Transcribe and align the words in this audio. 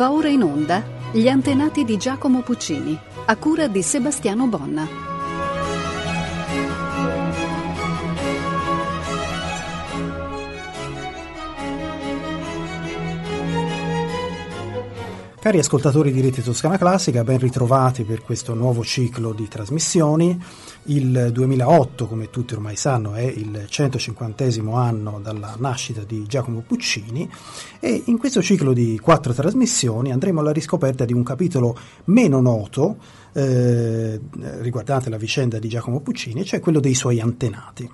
Va 0.00 0.12
ora 0.12 0.30
in 0.30 0.42
onda 0.42 0.82
Gli 1.12 1.28
antenati 1.28 1.84
di 1.84 1.98
Giacomo 1.98 2.40
Puccini, 2.40 2.98
a 3.26 3.36
cura 3.36 3.68
di 3.68 3.82
Sebastiano 3.82 4.46
Bonna. 4.46 4.88
Cari 15.38 15.58
ascoltatori 15.58 16.12
di 16.12 16.22
Rete 16.22 16.42
Toscana 16.42 16.78
Classica, 16.78 17.22
ben 17.22 17.38
ritrovati 17.38 18.04
per 18.04 18.22
questo 18.22 18.54
nuovo 18.54 18.82
ciclo 18.82 19.34
di 19.34 19.48
trasmissioni. 19.48 20.42
Il 20.84 21.30
2008, 21.32 22.06
come 22.06 22.30
tutti 22.30 22.54
ormai 22.54 22.74
sanno, 22.74 23.12
è 23.12 23.22
il 23.22 23.66
150 23.68 24.44
anno 24.74 25.20
dalla 25.22 25.54
nascita 25.58 26.02
di 26.04 26.24
Giacomo 26.26 26.62
Puccini 26.66 27.30
e 27.78 28.02
in 28.06 28.18
questo 28.18 28.40
ciclo 28.40 28.72
di 28.72 28.98
quattro 28.98 29.34
trasmissioni 29.34 30.10
andremo 30.10 30.40
alla 30.40 30.52
riscoperta 30.52 31.04
di 31.04 31.12
un 31.12 31.22
capitolo 31.22 31.76
meno 32.04 32.40
noto 32.40 32.96
eh, 33.32 34.18
riguardante 34.60 35.10
la 35.10 35.18
vicenda 35.18 35.58
di 35.58 35.68
Giacomo 35.68 36.00
Puccini, 36.00 36.44
cioè 36.44 36.60
quello 36.60 36.80
dei 36.80 36.94
suoi 36.94 37.20
antenati. 37.20 37.88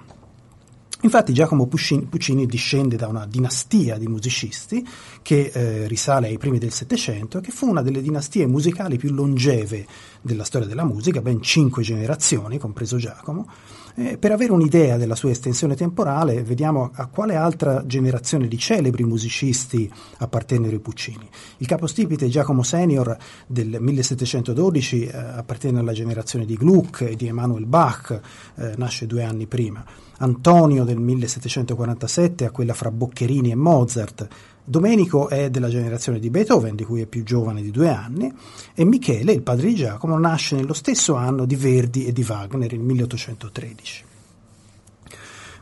Infatti 1.02 1.34
Giacomo 1.34 1.66
Puccini, 1.66 2.06
Puccini, 2.06 2.46
discende 2.46 2.96
da 2.96 3.06
una 3.06 3.27
dinastia 3.27 3.98
di 3.98 4.06
musicisti 4.06 4.86
che 5.20 5.50
eh, 5.52 5.86
risale 5.86 6.28
ai 6.28 6.38
primi 6.38 6.59
del 6.59 6.72
Settecento 6.72 7.41
che 7.41 7.50
fu 7.50 7.69
una 7.69 7.82
delle 7.82 8.00
dinastie 8.00 8.46
musicali 8.46 8.96
più 8.96 9.12
longeve 9.12 9.86
della 10.22 10.45
storia 10.45 10.66
della 10.66 10.84
musica, 10.84 11.20
ben 11.20 11.42
cinque 11.42 11.82
generazioni, 11.82 12.59
compreso 12.59 12.96
Giacomo. 12.96 13.46
Eh, 13.98 14.19
per 14.19 14.32
avere 14.32 14.52
un'idea 14.52 14.96
della 14.96 15.14
sua 15.14 15.30
estensione 15.30 15.75
temporale, 15.75 16.42
vediamo 16.42 16.91
a 16.92 17.06
quale 17.06 17.34
altra 17.34 17.84
generazione 17.86 18.48
di 18.48 18.58
celebri 18.58 19.05
musicisti 19.05 19.91
appartennero 20.19 20.77
i 20.77 20.81
Puccini. 20.81 21.28
Il 21.58 21.66
capostipite 21.66 22.28
Giacomo 22.28 22.62
Senior 22.62 23.16
del 23.47 23.77
1712 23.81 25.05
eh, 25.05 25.16
appartiene 25.16 25.78
alla 25.78 25.92
generazione 25.92 26.47
di 26.47 26.56
Gluck 26.56 27.03
e 27.03 27.16
di 27.16 27.27
Emanuel 27.27 27.66
Bach, 27.66 28.20
eh, 28.56 28.75
nasce 28.77 29.06
due 29.06 29.22
anni 29.22 29.47
prima. 29.47 29.84
Antonio 30.19 30.84
del 30.84 30.98
1747 30.98 32.47
a 32.47 32.50
quella 32.50 32.75
fra 32.75 32.91
Boccherini 32.91 33.50
e 33.50 33.55
Mozart, 33.55 34.28
Domenico 34.69 35.28
è 35.28 35.48
della 35.48 35.69
generazione 35.69 36.19
di 36.19 36.28
Beethoven, 36.28 36.75
di 36.75 36.83
cui 36.83 37.00
è 37.00 37.06
più 37.06 37.22
giovane 37.22 37.62
di 37.62 37.70
due 37.70 37.89
anni, 37.89 38.33
e 38.75 38.84
Michele, 38.84 39.33
il 39.33 39.42
padre 39.42 39.69
di 39.69 39.77
Giacomo, 39.77 40.19
nasce 40.19 40.56
nello 40.56 40.72
stesso 40.72 41.14
anno 41.14 41.44
di 41.44 41.55
Verdi 41.55 42.06
e 42.06 42.12
di 42.12 42.25
Wagner, 42.27 42.72
il 42.72 42.81
1813. 42.81 44.06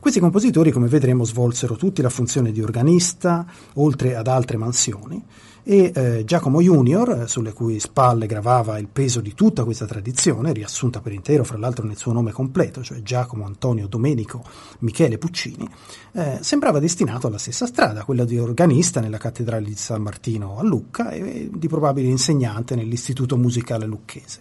Questi 0.05 0.21
compositori, 0.21 0.71
come 0.71 0.87
vedremo, 0.87 1.25
svolsero 1.25 1.77
tutti 1.77 2.03
la 2.03 2.11
funzione 2.11 2.53
di 2.53 2.61
organista, 2.61 3.47
oltre 3.77 4.17
ad 4.17 4.27
altre 4.27 4.59
mansioni, 4.59 5.25
e 5.63 5.93
eh, 5.95 6.25
Giacomo 6.27 6.61
Junior, 6.61 7.25
sulle 7.27 7.55
cui 7.55 7.81
spalle 7.81 8.27
gravava 8.27 8.79
il 8.79 8.89
peso 8.89 9.23
di 9.23 9.33
tutta 9.33 9.65
questa 9.65 9.87
tradizione, 9.87 10.53
riassunta 10.53 11.01
per 11.01 11.13
intero 11.13 11.43
fra 11.43 11.57
l'altro 11.57 11.87
nel 11.87 11.97
suo 11.97 12.13
nome 12.13 12.33
completo, 12.33 12.83
cioè 12.83 13.01
Giacomo 13.01 13.47
Antonio 13.47 13.87
Domenico 13.87 14.45
Michele 14.81 15.17
Puccini, 15.17 15.67
eh, 16.13 16.39
sembrava 16.43 16.81
destinato 16.81 17.29
alla 17.29 17.39
stessa 17.39 17.65
strada, 17.65 18.05
quella 18.05 18.27
di 18.27 18.39
organista 18.39 19.01
nella 19.01 19.17
cattedrale 19.17 19.65
di 19.65 19.75
San 19.75 20.03
Martino 20.03 20.59
a 20.59 20.63
Lucca 20.63 21.13
e 21.13 21.49
di 21.51 21.67
probabile 21.67 22.09
insegnante 22.09 22.75
nell'istituto 22.75 23.39
musicale 23.39 23.87
lucchese. 23.87 24.41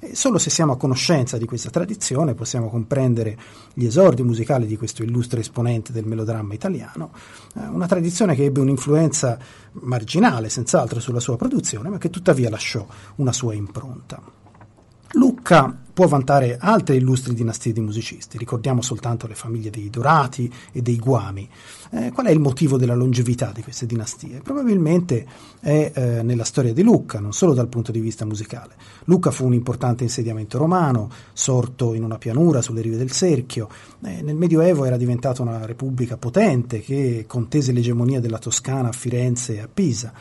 E 0.00 0.14
solo 0.14 0.38
se 0.38 0.48
siamo 0.48 0.72
a 0.72 0.76
conoscenza 0.76 1.38
di 1.38 1.44
questa 1.44 1.70
tradizione 1.70 2.34
possiamo 2.34 2.68
comprendere 2.70 3.36
gli 3.74 3.84
esordi 3.84 4.22
musicali 4.22 4.66
di 4.66 4.76
questo 4.76 5.02
illustre 5.02 5.40
esponente 5.40 5.92
del 5.92 6.06
melodramma 6.06 6.54
italiano, 6.54 7.10
eh, 7.56 7.66
una 7.66 7.86
tradizione 7.86 8.34
che 8.36 8.44
ebbe 8.44 8.60
un'influenza 8.60 9.38
marginale 9.72 10.48
senz'altro 10.48 11.00
sulla 11.00 11.20
sua 11.20 11.36
produzione, 11.36 11.88
ma 11.88 11.98
che 11.98 12.10
tuttavia 12.10 12.48
lasciò 12.48 12.86
una 13.16 13.32
sua 13.32 13.54
impronta. 13.54 14.22
Lucca 15.12 15.74
può 15.98 16.06
vantare 16.06 16.58
altre 16.60 16.94
illustri 16.94 17.34
dinastie 17.34 17.72
di 17.72 17.80
musicisti, 17.80 18.38
ricordiamo 18.38 18.82
soltanto 18.82 19.26
le 19.26 19.34
famiglie 19.34 19.70
dei 19.70 19.90
Dorati 19.90 20.52
e 20.70 20.80
dei 20.80 20.96
Guami. 20.96 21.48
Eh, 21.90 22.12
qual 22.12 22.26
è 22.26 22.30
il 22.30 22.38
motivo 22.38 22.76
della 22.76 22.94
longevità 22.94 23.50
di 23.52 23.62
queste 23.62 23.86
dinastie? 23.86 24.40
Probabilmente 24.42 25.26
è 25.58 25.90
eh, 25.92 26.22
nella 26.22 26.44
storia 26.44 26.72
di 26.72 26.82
Lucca, 26.82 27.18
non 27.18 27.32
solo 27.32 27.52
dal 27.52 27.66
punto 27.68 27.90
di 27.90 27.98
vista 27.98 28.24
musicale. 28.24 28.74
Lucca 29.06 29.30
fu 29.30 29.46
un 29.46 29.54
importante 29.54 30.04
insediamento 30.04 30.58
romano, 30.58 31.10
sorto 31.32 31.94
in 31.94 32.04
una 32.04 32.18
pianura 32.18 32.62
sulle 32.62 32.82
rive 32.82 32.96
del 32.96 33.10
Serchio. 33.10 33.68
Eh, 34.04 34.22
nel 34.22 34.36
Medioevo 34.36 34.84
era 34.84 34.98
diventata 34.98 35.42
una 35.42 35.64
repubblica 35.64 36.16
potente 36.16 36.80
che 36.80 37.24
contese 37.26 37.72
l'egemonia 37.72 38.20
della 38.20 38.38
Toscana 38.38 38.90
a 38.90 38.92
Firenze 38.92 39.54
e 39.54 39.60
a 39.60 39.68
Pisa. 39.72 40.12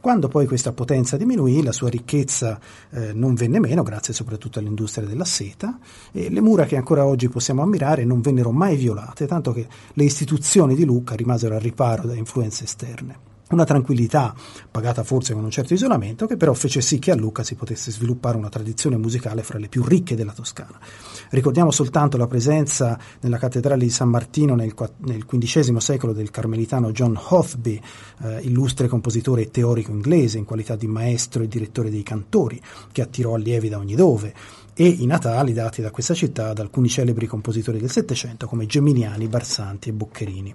Quando 0.00 0.28
poi 0.28 0.46
questa 0.46 0.72
potenza 0.72 1.18
diminuì, 1.18 1.62
la 1.62 1.72
sua 1.72 1.90
ricchezza 1.90 2.58
eh, 2.90 3.12
non 3.12 3.34
venne 3.34 3.60
meno, 3.60 3.82
grazie 3.82 4.14
soprattutto 4.14 4.58
all'industria 4.58 5.06
della 5.06 5.26
seta, 5.26 5.78
e 6.10 6.30
le 6.30 6.40
mura 6.40 6.64
che 6.64 6.76
ancora 6.76 7.04
oggi 7.04 7.28
possiamo 7.28 7.60
ammirare 7.60 8.06
non 8.06 8.22
vennero 8.22 8.50
mai 8.50 8.76
violate, 8.76 9.26
tanto 9.26 9.52
che 9.52 9.66
le 9.92 10.04
istituzioni 10.04 10.74
di 10.74 10.86
Lucca 10.86 11.14
rimasero 11.14 11.54
al 11.54 11.60
riparo 11.60 12.06
da 12.06 12.14
influenze 12.14 12.64
esterne. 12.64 13.29
Una 13.50 13.64
tranquillità, 13.64 14.32
pagata 14.70 15.02
forse 15.02 15.34
con 15.34 15.42
un 15.42 15.50
certo 15.50 15.74
isolamento, 15.74 16.26
che 16.26 16.36
però 16.36 16.54
fece 16.54 16.80
sì 16.80 17.00
che 17.00 17.10
a 17.10 17.16
Lucca 17.16 17.42
si 17.42 17.56
potesse 17.56 17.90
sviluppare 17.90 18.36
una 18.36 18.48
tradizione 18.48 18.96
musicale 18.96 19.42
fra 19.42 19.58
le 19.58 19.66
più 19.66 19.84
ricche 19.84 20.14
della 20.14 20.32
Toscana. 20.32 20.78
Ricordiamo 21.30 21.72
soltanto 21.72 22.16
la 22.16 22.28
presenza 22.28 22.96
nella 23.20 23.38
cattedrale 23.38 23.82
di 23.82 23.90
San 23.90 24.08
Martino 24.08 24.54
nel, 24.54 24.74
XV 24.74 25.76
secolo 25.78 26.12
del 26.12 26.30
carmelitano 26.30 26.92
John 26.92 27.18
Hothby, 27.20 27.80
eh, 28.22 28.38
illustre 28.42 28.86
compositore 28.86 29.42
e 29.42 29.50
teorico 29.50 29.90
inglese 29.90 30.38
in 30.38 30.44
qualità 30.44 30.76
di 30.76 30.86
maestro 30.86 31.42
e 31.42 31.48
direttore 31.48 31.90
dei 31.90 32.04
cantori, 32.04 32.62
che 32.92 33.02
attirò 33.02 33.34
allievi 33.34 33.68
da 33.68 33.78
ogni 33.78 33.96
dove 33.96 34.32
e 34.74 34.86
i 34.86 35.06
natali 35.06 35.52
dati 35.52 35.82
da 35.82 35.90
questa 35.90 36.14
città 36.14 36.50
ad 36.50 36.60
alcuni 36.60 36.88
celebri 36.88 37.26
compositori 37.26 37.80
del 37.80 37.90
Settecento 37.90 38.46
come 38.46 38.66
Geminiani, 38.66 39.26
Barsanti 39.26 39.88
e 39.88 39.92
Boccherini. 39.92 40.54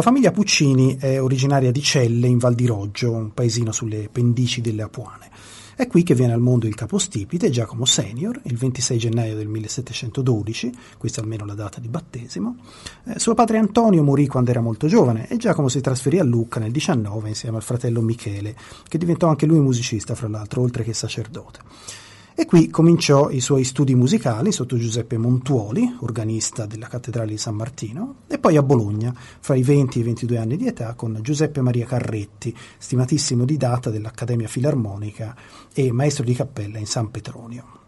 La 0.00 0.06
famiglia 0.06 0.30
Puccini 0.30 0.96
è 0.96 1.20
originaria 1.20 1.70
di 1.70 1.82
Celle 1.82 2.26
in 2.26 2.38
Val 2.38 2.54
di 2.54 2.64
Roggio, 2.64 3.12
un 3.12 3.34
paesino 3.34 3.70
sulle 3.70 4.08
pendici 4.10 4.62
delle 4.62 4.80
Apuane. 4.80 5.28
È 5.76 5.86
qui 5.86 6.04
che 6.04 6.14
viene 6.14 6.32
al 6.32 6.40
mondo 6.40 6.66
il 6.66 6.74
capostipite 6.74 7.50
Giacomo 7.50 7.84
Senior, 7.84 8.40
il 8.44 8.56
26 8.56 8.96
gennaio 8.96 9.36
del 9.36 9.46
1712, 9.48 10.72
questa 10.96 11.20
è 11.20 11.22
almeno 11.22 11.44
la 11.44 11.52
data 11.52 11.80
di 11.80 11.88
battesimo. 11.88 12.56
Eh, 13.04 13.18
suo 13.18 13.34
padre 13.34 13.58
Antonio 13.58 14.02
morì 14.02 14.26
quando 14.26 14.50
era 14.50 14.62
molto 14.62 14.86
giovane 14.86 15.28
e 15.28 15.36
Giacomo 15.36 15.68
si 15.68 15.82
trasferì 15.82 16.18
a 16.18 16.24
Lucca 16.24 16.60
nel 16.60 16.72
19 16.72 17.28
insieme 17.28 17.58
al 17.58 17.62
fratello 17.62 18.00
Michele, 18.00 18.56
che 18.88 18.96
diventò 18.96 19.28
anche 19.28 19.44
lui 19.44 19.60
musicista, 19.60 20.14
fra 20.14 20.28
l'altro, 20.28 20.62
oltre 20.62 20.82
che 20.82 20.94
sacerdote. 20.94 21.58
E 22.40 22.46
qui 22.46 22.70
cominciò 22.70 23.28
i 23.28 23.38
suoi 23.40 23.64
studi 23.64 23.94
musicali 23.94 24.50
sotto 24.50 24.78
Giuseppe 24.78 25.18
Montuoli, 25.18 25.98
organista 26.00 26.64
della 26.64 26.86
cattedrale 26.86 27.32
di 27.32 27.36
San 27.36 27.54
Martino, 27.54 28.20
e 28.28 28.38
poi 28.38 28.56
a 28.56 28.62
Bologna, 28.62 29.12
fra 29.14 29.56
i 29.56 29.62
20 29.62 29.98
e 29.98 30.00
i 30.00 30.04
22 30.04 30.38
anni 30.38 30.56
di 30.56 30.66
età, 30.66 30.94
con 30.94 31.18
Giuseppe 31.20 31.60
Maria 31.60 31.84
Carretti, 31.84 32.56
stimatissimo 32.78 33.44
didatta 33.44 33.90
dell'Accademia 33.90 34.48
Filarmonica 34.48 35.36
e 35.74 35.92
maestro 35.92 36.24
di 36.24 36.34
cappella 36.34 36.78
in 36.78 36.86
San 36.86 37.10
Petronio. 37.10 37.79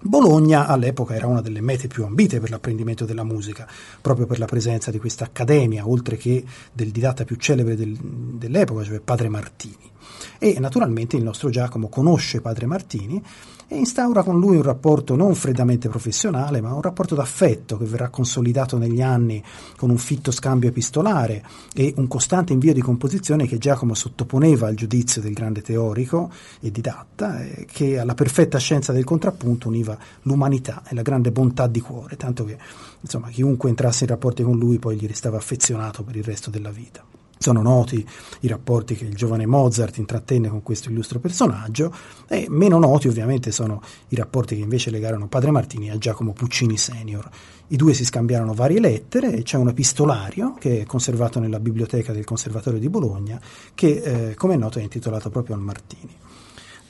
Bologna 0.00 0.66
all'epoca 0.66 1.14
era 1.14 1.26
una 1.26 1.40
delle 1.40 1.60
mete 1.60 1.88
più 1.88 2.04
ambite 2.04 2.38
per 2.38 2.50
l'apprendimento 2.50 3.04
della 3.04 3.24
musica, 3.24 3.66
proprio 4.00 4.26
per 4.26 4.38
la 4.38 4.46
presenza 4.46 4.90
di 4.90 4.98
questa 4.98 5.24
accademia, 5.24 5.88
oltre 5.88 6.16
che 6.16 6.44
del 6.72 6.90
didatta 6.90 7.24
più 7.24 7.36
celebre 7.36 7.74
del, 7.74 7.96
dell'epoca, 7.96 8.84
cioè 8.84 9.00
Padre 9.00 9.28
Martini. 9.28 9.90
E 10.38 10.58
naturalmente 10.60 11.16
il 11.16 11.24
nostro 11.24 11.50
Giacomo 11.50 11.88
conosce 11.88 12.40
Padre 12.40 12.66
Martini 12.66 13.22
e 13.70 13.76
instaura 13.76 14.22
con 14.22 14.40
lui 14.40 14.56
un 14.56 14.62
rapporto 14.62 15.14
non 15.14 15.34
freddamente 15.34 15.90
professionale, 15.90 16.62
ma 16.62 16.72
un 16.72 16.80
rapporto 16.80 17.14
d'affetto 17.14 17.76
che 17.76 17.84
verrà 17.84 18.08
consolidato 18.08 18.78
negli 18.78 19.02
anni 19.02 19.44
con 19.76 19.90
un 19.90 19.98
fitto 19.98 20.30
scambio 20.30 20.70
epistolare 20.70 21.44
e 21.74 21.92
un 21.96 22.08
costante 22.08 22.54
invio 22.54 22.72
di 22.72 22.80
composizione 22.80 23.46
che 23.46 23.58
Giacomo 23.58 23.92
sottoponeva 23.92 24.68
al 24.68 24.74
giudizio 24.74 25.20
del 25.20 25.34
grande 25.34 25.60
teorico 25.60 26.30
e 26.60 26.70
didatta, 26.70 27.44
eh, 27.44 27.66
che 27.70 27.98
alla 27.98 28.14
perfetta 28.14 28.56
scienza 28.58 28.92
del 28.92 29.04
contrappunto 29.04 29.68
univa 29.68 29.98
l'umanità 30.22 30.82
e 30.88 30.94
la 30.94 31.02
grande 31.02 31.30
bontà 31.30 31.66
di 31.66 31.80
cuore, 31.80 32.16
tanto 32.16 32.44
che 32.44 32.56
insomma, 33.00 33.28
chiunque 33.28 33.68
entrasse 33.68 34.04
in 34.04 34.10
rapporti 34.10 34.42
con 34.42 34.56
lui 34.56 34.78
poi 34.78 34.96
gli 34.96 35.06
restava 35.06 35.36
affezionato 35.36 36.02
per 36.02 36.16
il 36.16 36.24
resto 36.24 36.48
della 36.48 36.70
vita. 36.70 37.17
Sono 37.38 37.62
noti 37.62 38.06
i 38.40 38.48
rapporti 38.48 38.94
che 38.94 39.04
il 39.04 39.14
giovane 39.14 39.46
Mozart 39.46 39.98
intrattenne 39.98 40.48
con 40.48 40.62
questo 40.62 40.90
illustro 40.90 41.18
personaggio 41.20 41.94
e 42.26 42.46
meno 42.48 42.78
noti 42.78 43.08
ovviamente 43.08 43.52
sono 43.52 43.80
i 44.08 44.16
rapporti 44.16 44.56
che 44.56 44.62
invece 44.62 44.90
legarono 44.90 45.28
Padre 45.28 45.50
Martini 45.50 45.90
a 45.90 45.98
Giacomo 45.98 46.32
Puccini 46.32 46.76
senior. 46.76 47.28
I 47.68 47.76
due 47.76 47.94
si 47.94 48.04
scambiarono 48.04 48.54
varie 48.54 48.80
lettere 48.80 49.32
e 49.32 49.42
c'è 49.42 49.56
un 49.56 49.68
epistolario 49.68 50.54
che 50.58 50.80
è 50.80 50.84
conservato 50.84 51.38
nella 51.38 51.60
biblioteca 51.60 52.12
del 52.12 52.24
Conservatorio 52.24 52.80
di 52.80 52.88
Bologna 52.88 53.40
che, 53.74 54.30
eh, 54.30 54.34
come 54.34 54.54
è 54.54 54.56
noto, 54.56 54.78
è 54.78 54.82
intitolato 54.82 55.30
proprio 55.30 55.54
al 55.54 55.60
Martini. 55.60 56.16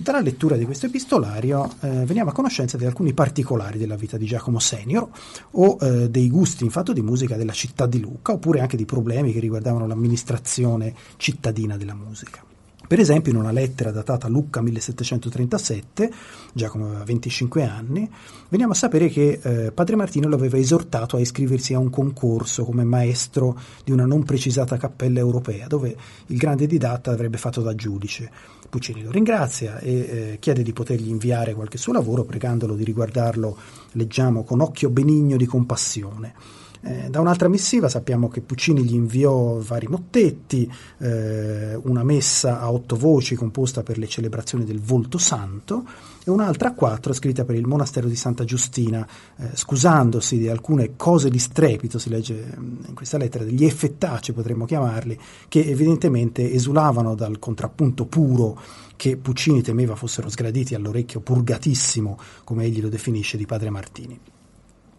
Dalla 0.01 0.21
lettura 0.21 0.57
di 0.57 0.65
questo 0.65 0.87
epistolario 0.87 1.69
eh, 1.81 1.89
veniamo 2.05 2.31
a 2.31 2.33
conoscenza 2.33 2.77
di 2.77 2.85
alcuni 2.85 3.15
particolari 3.15 3.79
della 3.79 3.97
vita 3.97 4.17
di 4.17 4.27
Giacomo 4.27 4.61
Senior 4.61 5.09
o 5.51 5.77
eh, 5.81 6.09
dei 6.09 6.31
gusti 6.31 6.63
in 6.63 6.71
fatto 6.71 6.93
di 6.93 7.03
musica 7.03 7.37
della 7.37 7.53
città 7.53 7.85
di 7.87 7.99
Lucca 7.99 8.31
oppure 8.31 8.61
anche 8.61 8.77
di 8.77 8.85
problemi 8.85 9.33
che 9.33 9.41
riguardavano 9.41 9.89
l'amministrazione 9.89 10.95
cittadina 11.17 11.77
della 11.77 11.95
musica. 11.95 12.48
Per 12.89 12.99
esempio, 12.99 13.33
in 13.33 13.39
una 13.39 13.53
lettera 13.53 13.91
datata 13.91 14.29
Lucca 14.29 14.63
1737, 14.63 16.11
Giacomo 16.55 16.87
aveva 16.87 17.05
25 17.05 17.63
anni, 17.63 18.11
veniamo 18.49 18.73
a 18.73 18.75
sapere 18.75 19.09
che 19.11 19.39
eh, 19.43 19.73
Padre 19.73 19.95
Martino 19.95 20.27
lo 20.27 20.37
aveva 20.37 20.57
esortato 20.57 21.17
a 21.17 21.21
iscriversi 21.21 21.75
a 21.75 21.79
un 21.79 21.91
concorso 21.91 22.65
come 22.65 22.85
maestro 22.85 23.61
di 23.85 23.93
una 23.93 24.07
non 24.07 24.25
precisata 24.25 24.79
cappella 24.79 25.19
europea, 25.19 25.67
dove 25.67 25.95
il 26.29 26.39
grande 26.39 26.67
didatta 26.67 27.11
avrebbe 27.11 27.37
fatto 27.37 27.61
da 27.61 27.75
giudice. 27.75 28.31
Puccini 28.71 29.03
lo 29.03 29.11
ringrazia 29.11 29.79
e 29.81 29.93
eh, 29.93 30.37
chiede 30.41 30.63
di 30.63 30.73
potergli 30.73 31.11
inviare 31.11 31.53
qualche 31.53 31.77
suo 31.77 31.93
lavoro, 31.93 32.25
pregandolo 32.25 32.75
di 32.75 32.85
riguardarlo, 32.85 33.55
leggiamo, 33.93 34.45
con 34.45 34.63
occhio 34.63 34.89
benigno 34.89 35.37
di 35.37 35.45
compassione. 35.45 36.33
Eh, 36.81 37.09
da 37.11 37.21
un'altra 37.21 37.49
missiva 37.49 37.89
sappiamo 37.89 38.29
che 38.29 38.41
Puccini 38.41 38.85
gli 38.85 38.95
inviò 38.95 39.59
vari 39.59 39.87
mottetti, 39.89 40.71
eh, 40.99 41.75
una 41.75 42.05
messa 42.05 42.61
a 42.61 42.71
otto 42.71 42.97
voci 42.97 43.35
composta 43.35 43.83
per 43.83 43.99
le 43.99 44.07
celebrazioni 44.07 44.65
del 44.65 44.81
Volto 44.81 45.19
Santo 45.19 45.85
e 46.25 46.31
un'altra 46.31 46.69
a 46.69 46.75
quattro 46.75 47.13
scritta 47.13 47.45
per 47.45 47.57
il 47.57 47.67
monastero 47.67 48.07
di 48.07 48.15
Santa 48.15 48.45
Giustina, 48.45 49.07
eh, 49.37 49.51
scusandosi 49.55 50.39
di 50.39 50.49
alcune 50.49 50.95
cose 50.97 51.31
di 51.31 51.39
strepito, 51.39 51.99
si 51.99 52.11
legge 52.11 52.35
mm, 52.35 52.77
in 52.89 52.95
questa 52.95 53.19
lettera, 53.19 53.45
degli 53.45 53.65
effettaci 53.65 54.33
potremmo 54.33 54.65
chiamarli, 54.65 55.19
che 55.49 55.65
evidentemente 55.65 56.53
esulavano 56.53 57.15
dal 57.15 57.39
contrappunto 57.39 58.07
puro 58.07 58.61
che 58.95 59.17
Puccini 59.17 59.63
temeva 59.63 59.95
fossero 59.95 60.29
sgraditi 60.29 60.75
all'orecchio 60.75 61.21
purgatissimo, 61.21 62.19
come 62.45 62.65
egli 62.65 62.81
lo 62.81 62.89
definisce, 62.89 63.37
di 63.37 63.47
padre 63.47 63.71
Martini. 63.71 64.38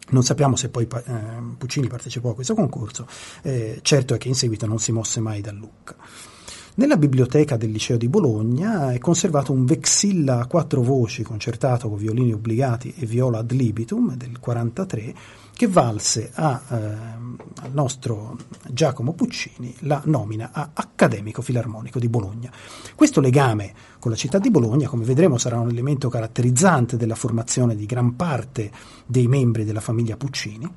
Non 0.10 0.24
sappiamo 0.24 0.56
se 0.56 0.70
poi 0.70 0.88
eh, 0.88 1.14
Puccini 1.58 1.88
partecipò 1.88 2.32
a 2.32 2.36
questo 2.36 2.56
concorso, 2.56 3.08
eh, 3.44 3.80
certo 3.82 4.14
è 4.14 4.18
che 4.18 4.28
in 4.28 4.36
seguito 4.36 4.66
non 4.66 4.80
si 4.80 4.92
mosse 4.92 5.20
mai 5.20 5.42
da 5.42 5.52
Lucca. 5.52 5.96
Nella 6.76 6.96
biblioteca 6.96 7.58
del 7.58 7.72
liceo 7.72 7.98
di 7.98 8.08
Bologna 8.08 8.94
è 8.94 9.00
conservato 9.00 9.52
un 9.52 9.66
vexilla 9.66 10.40
a 10.40 10.46
quattro 10.46 10.82
voci 10.82 11.24
concertato 11.24 11.90
con 11.90 11.98
violini 11.98 12.32
obbligati 12.32 12.94
e 12.98 13.06
viola 13.06 13.40
ad 13.40 13.52
libitum 13.52 14.16
del 14.16 14.40
43 14.40 15.14
che 15.60 15.68
valse 15.68 16.32
a, 16.36 16.62
eh, 16.70 16.76
al 16.76 17.72
nostro 17.74 18.38
Giacomo 18.70 19.12
Puccini 19.12 19.76
la 19.80 20.02
nomina 20.06 20.52
a 20.54 20.70
Accademico 20.74 21.42
Filarmonico 21.42 22.00
di 22.00 22.08
Bologna. 22.08 22.50
Questo 22.96 23.20
legame 23.20 23.74
con 24.00 24.10
la 24.10 24.16
città 24.16 24.40
di 24.40 24.52
Bologna, 24.52 24.88
come 24.88 25.04
vedremo, 25.04 25.38
sarà 25.38 25.60
un 25.60 25.68
elemento 25.68 26.08
caratterizzante 26.08 26.96
della 26.96 27.16
formazione 27.16 27.76
di 27.76 27.86
gran 27.86 28.16
parte 28.16 28.72
dei 29.06 29.28
membri 29.28 29.66
della 29.66 29.82
famiglia 29.82 30.16
Puccini. 30.16 30.74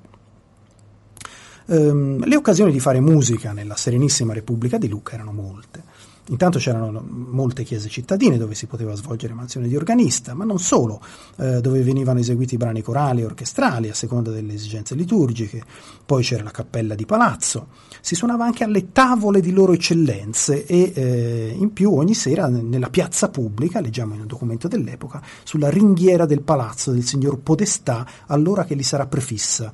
Ehm, 1.67 2.25
le 2.25 2.35
occasioni 2.35 2.73
di 2.73 2.81
fare 2.81 2.99
musica 2.99 3.53
nella 3.53 3.77
Serenissima 3.77 4.33
Repubblica 4.33 4.79
di 4.79 4.89
Lucca 4.89 5.15
erano 5.15 5.31
molte. 5.31 5.85
Intanto 6.27 6.61
c'erano 6.61 7.05
molte 7.05 7.65
chiese 7.65 7.89
cittadine 7.89 8.39
dove 8.39 8.55
si 8.55 8.67
poteva 8.67 8.95
svolgere 8.95 9.35
mansione 9.35 9.67
di 9.67 9.75
organista, 9.75 10.35
ma 10.35 10.45
non 10.45 10.61
solo, 10.61 11.01
eh, 11.37 11.61
dove 11.61 11.83
venivano 11.83 12.21
eseguiti 12.21 12.57
brani 12.57 12.81
corali 12.81 13.23
e 13.23 13.25
orchestrali 13.25 13.89
a 13.89 13.95
seconda 13.95 14.31
delle 14.31 14.55
esigenze 14.55 14.95
liturgiche, 14.95 15.63
poi 16.07 16.23
c'era 16.23 16.45
la 16.45 16.53
cappella 16.53 16.95
di 16.95 17.07
palazzo, 17.07 17.69
si 18.01 18.15
suonava 18.15 18.45
anche 18.45 18.63
alle 18.63 18.93
tavole 18.93 19.41
di 19.41 19.51
loro 19.51 19.73
eccellenze 19.73 20.65
e 20.65 20.93
eh, 20.95 21.57
in 21.59 21.73
più 21.73 21.93
ogni 21.93 22.15
sera 22.15 22.47
nella 22.47 22.89
piazza 22.89 23.29
pubblica, 23.29 23.81
leggiamo 23.81 24.15
in 24.15 24.21
un 24.21 24.27
documento 24.29 24.69
dell'epoca, 24.69 25.21
sulla 25.43 25.71
ringhiera 25.71 26.25
del 26.25 26.43
palazzo 26.43 26.93
del 26.93 27.05
signor 27.05 27.41
Podestà, 27.41 28.07
allora 28.27 28.65
che 28.65 28.77
gli 28.77 28.85
sarà 28.85 29.07
prefissa 29.07 29.73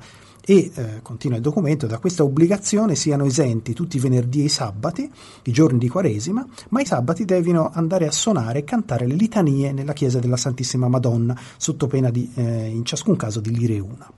e, 0.49 0.71
eh, 0.73 1.01
continua 1.03 1.37
il 1.37 1.43
documento, 1.43 1.85
da 1.85 1.99
questa 1.99 2.23
obbligazione 2.23 2.95
siano 2.95 3.23
esenti 3.23 3.73
tutti 3.73 3.97
i 3.97 3.99
venerdì 3.99 4.41
e 4.41 4.45
i 4.45 4.49
sabati, 4.49 5.07
i 5.43 5.51
giorni 5.51 5.77
di 5.77 5.87
Quaresima, 5.87 6.43
ma 6.69 6.81
i 6.81 6.87
sabati 6.87 7.23
devono 7.23 7.69
andare 7.71 8.07
a 8.07 8.11
suonare 8.11 8.57
e 8.57 8.63
cantare 8.63 9.05
le 9.05 9.13
litanie 9.13 9.71
nella 9.71 9.93
chiesa 9.93 10.17
della 10.17 10.37
Santissima 10.37 10.87
Madonna, 10.87 11.39
sotto 11.55 11.85
pena 11.85 12.09
di, 12.09 12.31
eh, 12.33 12.65
in 12.65 12.83
ciascun 12.83 13.15
caso 13.15 13.41
di 13.41 13.55
lire 13.55 13.77
una. 13.77 14.11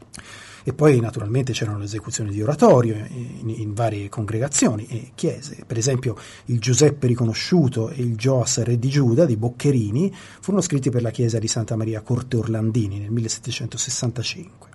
E 0.64 0.72
poi 0.72 1.02
naturalmente 1.02 1.52
c'erano 1.52 1.80
le 1.80 1.84
esecuzioni 1.84 2.32
di 2.32 2.42
oratorio 2.42 2.96
in, 2.96 3.50
in, 3.50 3.74
varie 3.74 4.08
congregazioni 4.08 4.86
e 4.88 5.12
chiese. 5.16 5.66
Per 5.68 5.78
esempio 5.78 6.16
il 6.46 6.60
Giuseppe 6.60 7.08
riconosciuto 7.08 7.90
e 7.90 8.02
il 8.02 8.16
Gioas 8.16 8.64
re 8.64 8.80
di 8.80 8.88
Giuda 8.88 9.26
di 9.26 9.36
Boccherini 9.36 10.14
furono 10.40 10.62
scritti 10.62 10.90
per 10.90 11.02
la 11.02 11.12
chiesa 11.12 11.40
di 11.40 11.48
Santa 11.50 11.76
Maria 11.76 12.00
Corte 12.00 12.38
Orlandini 12.38 13.00
nel 13.00 13.12
1765. 13.12 14.71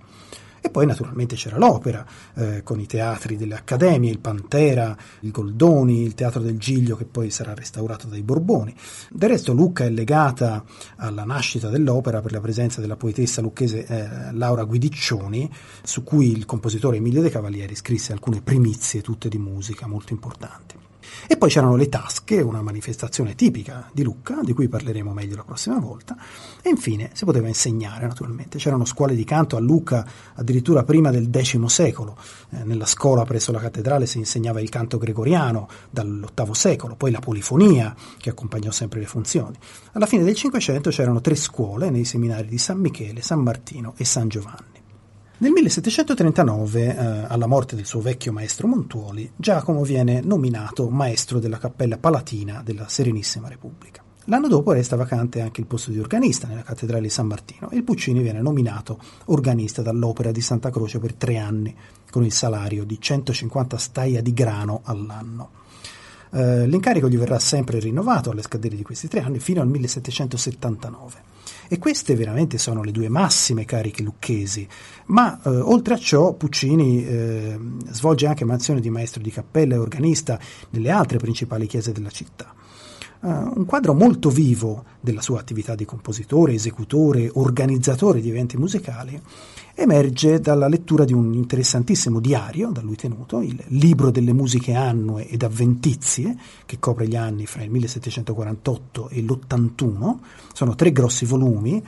E 0.67 0.71
poi 0.71 0.85
naturalmente 0.85 1.37
c'era 1.37 1.59
l'opera, 1.59 2.05
eh, 2.35 2.65
con 2.65 2.81
i 2.81 2.87
teatri 2.87 3.37
delle 3.37 3.55
accademie, 3.55 4.11
il 4.11 4.19
Pantera, 4.19 4.97
il 5.21 5.31
Goldoni, 5.31 6.03
il 6.03 6.15
Teatro 6.15 6.41
del 6.41 6.59
Giglio 6.59 6.97
che 6.97 7.05
poi 7.05 7.31
sarà 7.31 7.55
restaurato 7.55 8.09
dai 8.09 8.23
Borboni. 8.23 8.75
Del 9.11 9.29
resto 9.29 9.53
Lucca 9.53 9.85
è 9.85 9.91
legata 9.91 10.65
alla 10.97 11.23
nascita 11.23 11.69
dell'opera 11.69 12.21
per 12.21 12.33
la 12.33 12.41
presenza 12.41 12.81
della 12.81 12.97
poetessa 12.97 13.41
lucchese 13.41 13.87
eh, 13.87 14.33
Laura 14.33 14.65
Guidiccioni, 14.65 15.49
su 15.85 16.03
cui 16.03 16.33
il 16.33 16.47
compositore 16.47 16.97
Emilio 16.97 17.23
De 17.23 17.31
Cavalieri 17.31 17.77
scrisse 17.77 18.13
alcune 18.13 18.43
primizie 18.43 19.03
tutte 19.03 19.29
di 19.29 19.39
musica 19.39 19.87
molto 19.87 20.15
importanti. 20.15 20.75
E 21.27 21.37
poi 21.37 21.49
c'erano 21.49 21.77
le 21.77 21.89
tasche, 21.89 22.41
una 22.41 22.63
manifestazione 22.63 23.35
tipica 23.35 23.89
di 23.93 24.03
Lucca, 24.03 24.41
di 24.43 24.53
cui 24.53 24.69
parleremo 24.69 25.13
meglio 25.13 25.37
la 25.37 25.45
prossima 25.45 25.79
volta. 25.79 26.17
E 26.63 26.69
infine 26.69 27.11
si 27.13 27.25
poteva 27.25 27.49
insegnare, 27.49 28.07
naturalmente. 28.07 28.59
C'erano 28.59 28.85
scuole 28.85 29.15
di 29.15 29.25
canto 29.25 29.57
a 29.57 29.61
Lucca 29.61 30.07
addirittura 30.35 30.85
prima 30.85 31.11
del 31.11 31.29
X 31.31 31.63
secolo. 31.65 32.17
Eh, 32.51 32.65
nella 32.65 32.87
scuola 32.87 33.25
presso 33.25 33.53
la 33.53 33.61
cattedrale 33.61 34.07
si 34.07 34.19
insegnava 34.19 34.61
il 34.61 34.69
canto 34.69 34.99
gregoriano 34.99 35.69
dall'VIII 35.91 36.55
secolo, 36.55 36.95
poi 36.97 37.11
la 37.11 37.21
polifonia, 37.21 37.95
che 38.19 38.31
accompagnò 38.31 38.71
sempre 38.71 39.01
le 39.01 39.07
funzioni. 39.07 39.57
Alla 39.93 40.07
fine 40.07 40.25
del 40.25 40.35
Cinquecento 40.35 40.91
c'erano 40.91 41.21
tre 41.21 41.35
scuole 41.35 41.91
nei 41.91 42.05
seminari 42.05 42.47
di 42.47 42.59
San 42.59 42.79
Michele, 42.79 43.23
San 43.23 43.41
Martino 43.41 43.95
e 43.97 44.05
San 44.05 44.29
Giovanni. 44.29 44.85
Nel 45.39 45.51
1739, 45.51 46.97
eh, 46.97 47.25
alla 47.29 47.47
morte 47.47 47.77
del 47.77 47.85
suo 47.85 48.01
vecchio 48.01 48.33
maestro 48.33 48.69
Montuoli, 48.69 49.31
Giacomo 49.37 49.83
viene 49.83 50.23
nominato 50.23 50.89
maestro 50.89 51.39
della 51.39 51.59
Cappella 51.59 51.99
Palatina 51.99 52.63
della 52.65 52.89
Serenissima 52.89 53.47
Repubblica. 53.47 54.03
L'anno 54.25 54.49
dopo 54.49 54.73
resta 54.73 54.97
vacante 54.97 55.43
anche 55.43 55.61
il 55.61 55.67
posto 55.67 55.91
di 55.91 55.99
organista 55.99 56.49
nella 56.49 56.63
cattedrale 56.63 57.03
di 57.03 57.11
San 57.11 57.27
Martino 57.27 57.69
e 57.69 57.77
il 57.77 57.85
Puccini 57.85 58.23
viene 58.23 58.41
nominato 58.41 58.99
organista 59.27 59.83
dall'Opera 59.83 60.33
di 60.33 60.41
Santa 60.41 60.71
Croce 60.71 61.01
per 61.01 61.13
tre 61.13 61.37
anni, 61.37 61.77
con 62.11 62.25
il 62.25 62.33
salario 62.33 62.85
di 62.85 62.99
150 62.99 63.77
staia 63.77 64.23
di 64.23 64.33
grano 64.33 64.81
all'anno. 64.85 65.51
Eh, 66.31 66.67
l'incarico 66.67 67.11
gli 67.11 67.19
verrà 67.19 67.39
sempre 67.39 67.79
rinnovato 67.79 68.31
alle 68.31 68.41
scadere 68.41 68.75
di 68.75 68.83
questi 68.83 69.07
tre 69.07 69.21
anni 69.21 69.39
fino 69.39 69.61
al 69.61 69.69
1779. 69.69 71.36
E 71.69 71.79
queste 71.79 72.15
veramente 72.15 72.59
sono 72.59 72.83
le 72.83 72.93
due 72.93 73.09
massime 73.09 73.65
cariche 73.65 74.03
lucchesi. 74.03 74.67
Ma 75.07 75.41
eh, 75.43 75.49
oltre 75.49 75.95
a 75.95 75.99
ciò 75.99 76.33
Puccini 76.35 77.05
eh, 77.07 77.59
svolge 77.91 78.27
anche 78.27 78.45
mansioni 78.45 78.81
di 78.81 78.91
maestro 78.91 79.23
di 79.23 79.31
cappella 79.31 79.75
e 79.75 79.79
organista 79.79 80.39
nelle 80.71 80.91
altre 80.91 81.19
principali 81.19 81.67
chiese 81.67 81.93
della 81.93 82.11
città. 82.11 82.55
Uh, 83.27 83.59
un 83.59 83.65
quadro 83.65 83.93
molto 83.93 84.31
vivo 84.31 84.85
della 85.01 85.21
sua 85.21 85.41
attività 85.41 85.75
di 85.75 85.85
compositore, 85.85 86.53
esecutore, 86.53 87.29
organizzatore 87.35 88.21
di 88.21 88.31
eventi 88.31 88.57
musicali 88.57 89.21
emerge 89.75 90.39
dalla 90.39 90.69
lettura 90.69 91.05
di 91.05 91.13
un 91.13 91.35
interessantissimo 91.35 92.21
diario 92.21 92.71
da 92.71 92.83
lui 92.83 92.95
tenuto, 92.95 93.41
il 93.43 93.61
Libro 93.71 94.13
delle 94.13 94.33
musiche 94.33 94.75
annue 94.75 95.27
ed 95.27 95.43
avventizie, 95.43 96.37
che 96.67 96.79
copre 96.79 97.09
gli 97.09 97.17
anni 97.17 97.47
fra 97.47 97.65
il 97.65 97.71
1748 97.71 99.09
e 99.09 99.21
l'81. 99.21 100.19
Sono 100.53 100.77
tre 100.77 100.93
grossi 100.93 101.25
volumi, 101.25 101.85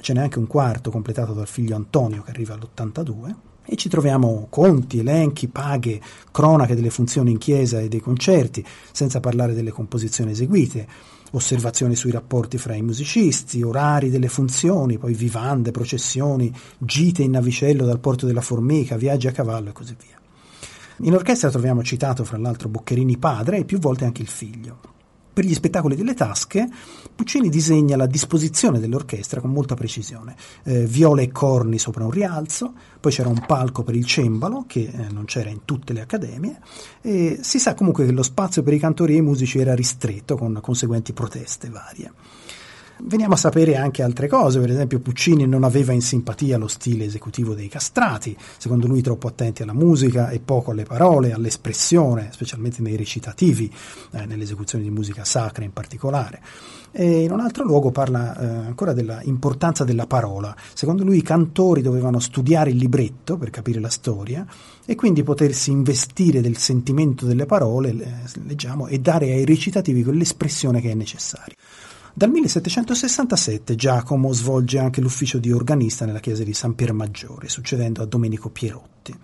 ce 0.00 0.14
n'è 0.14 0.22
anche 0.22 0.38
un 0.38 0.46
quarto 0.46 0.90
completato 0.90 1.34
dal 1.34 1.46
figlio 1.46 1.76
Antonio 1.76 2.22
che 2.22 2.30
arriva 2.30 2.54
all'82 2.54 3.34
e 3.70 3.76
ci 3.76 3.90
troviamo 3.90 4.46
conti, 4.48 5.00
elenchi, 5.00 5.48
paghe, 5.48 6.00
cronache 6.32 6.74
delle 6.74 6.88
funzioni 6.88 7.32
in 7.32 7.38
chiesa 7.38 7.80
e 7.80 7.88
dei 7.88 8.00
concerti, 8.00 8.64
senza 8.92 9.20
parlare 9.20 9.52
delle 9.52 9.70
composizioni 9.70 10.30
eseguite 10.30 11.16
osservazioni 11.32 11.94
sui 11.94 12.10
rapporti 12.10 12.56
fra 12.56 12.74
i 12.74 12.80
musicisti, 12.80 13.62
orari 13.62 14.08
delle 14.08 14.28
funzioni, 14.28 14.96
poi 14.96 15.12
vivande, 15.12 15.72
processioni, 15.72 16.50
gite 16.78 17.22
in 17.22 17.32
navicello 17.32 17.84
dal 17.84 18.00
porto 18.00 18.24
della 18.24 18.40
Formica, 18.40 18.96
viaggi 18.96 19.26
a 19.26 19.32
cavallo 19.32 19.68
e 19.68 19.72
così 19.72 19.94
via. 20.00 20.18
In 21.02 21.14
orchestra 21.14 21.50
troviamo 21.50 21.82
citato 21.82 22.24
fra 22.24 22.38
l'altro 22.38 22.70
Boccherini 22.70 23.18
padre 23.18 23.58
e 23.58 23.64
più 23.64 23.78
volte 23.78 24.06
anche 24.06 24.22
il 24.22 24.28
figlio. 24.28 24.97
Per 25.38 25.46
gli 25.46 25.54
spettacoli 25.54 25.94
delle 25.94 26.14
tasche, 26.14 26.68
Puccini 27.14 27.48
disegna 27.48 27.96
la 27.96 28.06
disposizione 28.06 28.80
dell'orchestra 28.80 29.40
con 29.40 29.52
molta 29.52 29.76
precisione. 29.76 30.34
Eh, 30.64 30.84
viole 30.84 31.22
e 31.22 31.30
corni 31.30 31.78
sopra 31.78 32.02
un 32.02 32.10
rialzo, 32.10 32.72
poi 32.98 33.12
c'era 33.12 33.28
un 33.28 33.44
palco 33.46 33.84
per 33.84 33.94
il 33.94 34.04
cembalo, 34.04 34.64
che 34.66 34.90
eh, 34.92 35.12
non 35.12 35.26
c'era 35.26 35.48
in 35.48 35.60
tutte 35.64 35.92
le 35.92 36.00
accademie, 36.00 36.58
e 37.00 37.38
si 37.40 37.60
sa 37.60 37.74
comunque 37.74 38.04
che 38.04 38.10
lo 38.10 38.24
spazio 38.24 38.64
per 38.64 38.72
i 38.72 38.80
cantori 38.80 39.14
e 39.14 39.18
i 39.18 39.22
musici 39.22 39.60
era 39.60 39.76
ristretto, 39.76 40.36
con 40.36 40.58
conseguenti 40.60 41.12
proteste 41.12 41.70
varie. 41.70 42.10
Veniamo 43.00 43.34
a 43.34 43.36
sapere 43.36 43.76
anche 43.76 44.02
altre 44.02 44.26
cose, 44.26 44.58
per 44.58 44.70
esempio 44.70 44.98
Puccini 44.98 45.46
non 45.46 45.62
aveva 45.62 45.92
in 45.92 46.02
simpatia 46.02 46.58
lo 46.58 46.66
stile 46.66 47.04
esecutivo 47.04 47.54
dei 47.54 47.68
castrati, 47.68 48.36
secondo 48.58 48.88
lui 48.88 49.02
troppo 49.02 49.28
attenti 49.28 49.62
alla 49.62 49.72
musica 49.72 50.30
e 50.30 50.40
poco 50.40 50.72
alle 50.72 50.82
parole, 50.82 51.32
all'espressione, 51.32 52.30
specialmente 52.32 52.82
nei 52.82 52.96
recitativi, 52.96 53.72
eh, 54.10 54.26
nell'esecuzione 54.26 54.82
di 54.82 54.90
musica 54.90 55.24
sacra 55.24 55.64
in 55.64 55.72
particolare. 55.72 56.40
E 56.90 57.22
in 57.22 57.30
un 57.30 57.38
altro 57.38 57.62
luogo 57.62 57.92
parla 57.92 58.36
eh, 58.36 58.66
ancora 58.66 58.92
dell'importanza 58.92 59.84
della 59.84 60.08
parola. 60.08 60.56
Secondo 60.74 61.04
lui 61.04 61.18
i 61.18 61.22
cantori 61.22 61.82
dovevano 61.82 62.18
studiare 62.18 62.70
il 62.70 62.78
libretto 62.78 63.36
per 63.36 63.50
capire 63.50 63.78
la 63.78 63.90
storia 63.90 64.44
e 64.84 64.94
quindi 64.96 65.22
potersi 65.22 65.70
investire 65.70 66.40
del 66.40 66.56
sentimento 66.56 67.26
delle 67.26 67.46
parole, 67.46 68.24
leggiamo, 68.44 68.88
e 68.88 68.98
dare 68.98 69.30
ai 69.30 69.44
recitativi 69.44 70.02
quell'espressione 70.02 70.80
che 70.80 70.90
è 70.90 70.94
necessaria. 70.94 71.54
Dal 72.18 72.30
1767 72.30 73.76
Giacomo 73.76 74.32
svolge 74.32 74.80
anche 74.80 75.00
l'ufficio 75.00 75.38
di 75.38 75.52
organista 75.52 76.04
nella 76.04 76.18
chiesa 76.18 76.42
di 76.42 76.52
San 76.52 76.74
Pier 76.74 76.92
Maggiore, 76.92 77.48
succedendo 77.48 78.02
a 78.02 78.06
Domenico 78.06 78.50
Pierotti. 78.50 79.16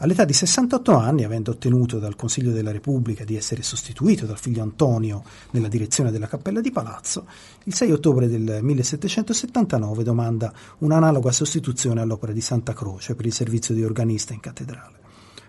All'età 0.00 0.26
di 0.26 0.34
68 0.34 0.94
anni, 0.94 1.24
avendo 1.24 1.52
ottenuto 1.52 1.98
dal 1.98 2.16
Consiglio 2.16 2.52
della 2.52 2.72
Repubblica 2.72 3.24
di 3.24 3.36
essere 3.36 3.62
sostituito 3.62 4.26
dal 4.26 4.38
figlio 4.38 4.60
Antonio 4.60 5.24
nella 5.52 5.68
direzione 5.68 6.10
della 6.10 6.28
Cappella 6.28 6.60
di 6.60 6.70
Palazzo, 6.70 7.26
il 7.64 7.72
6 7.72 7.90
ottobre 7.90 8.28
del 8.28 8.58
1779 8.60 10.02
domanda 10.02 10.52
un'analoga 10.80 11.32
sostituzione 11.32 12.02
all'opera 12.02 12.32
di 12.32 12.42
Santa 12.42 12.74
Croce 12.74 13.14
per 13.14 13.24
il 13.24 13.32
servizio 13.32 13.72
di 13.72 13.82
organista 13.82 14.34
in 14.34 14.40
cattedrale. 14.40 14.99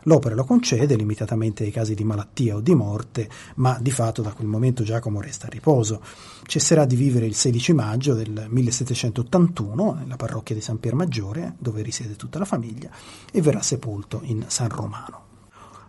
L'opera 0.03 0.35
lo 0.35 0.43
concede 0.43 0.95
limitatamente 0.95 1.63
ai 1.63 1.71
casi 1.71 1.93
di 1.93 2.03
malattia 2.03 2.55
o 2.55 2.61
di 2.61 2.73
morte, 2.73 3.29
ma 3.55 3.77
di 3.79 3.91
fatto 3.91 4.21
da 4.21 4.33
quel 4.33 4.47
momento 4.47 4.83
Giacomo 4.83 5.21
resta 5.21 5.47
a 5.47 5.49
riposo. 5.49 6.01
Cesserà 6.43 6.85
di 6.85 6.95
vivere 6.95 7.25
il 7.25 7.35
16 7.35 7.73
maggio 7.73 8.13
del 8.13 8.47
1781 8.49 9.93
nella 9.99 10.15
parrocchia 10.15 10.55
di 10.55 10.61
San 10.61 10.79
Pier 10.79 10.95
Maggiore, 10.95 11.55
dove 11.59 11.81
risiede 11.81 12.15
tutta 12.15 12.39
la 12.39 12.45
famiglia, 12.45 12.89
e 13.31 13.41
verrà 13.41 13.61
sepolto 13.61 14.21
in 14.23 14.45
San 14.47 14.69
Romano. 14.69 15.29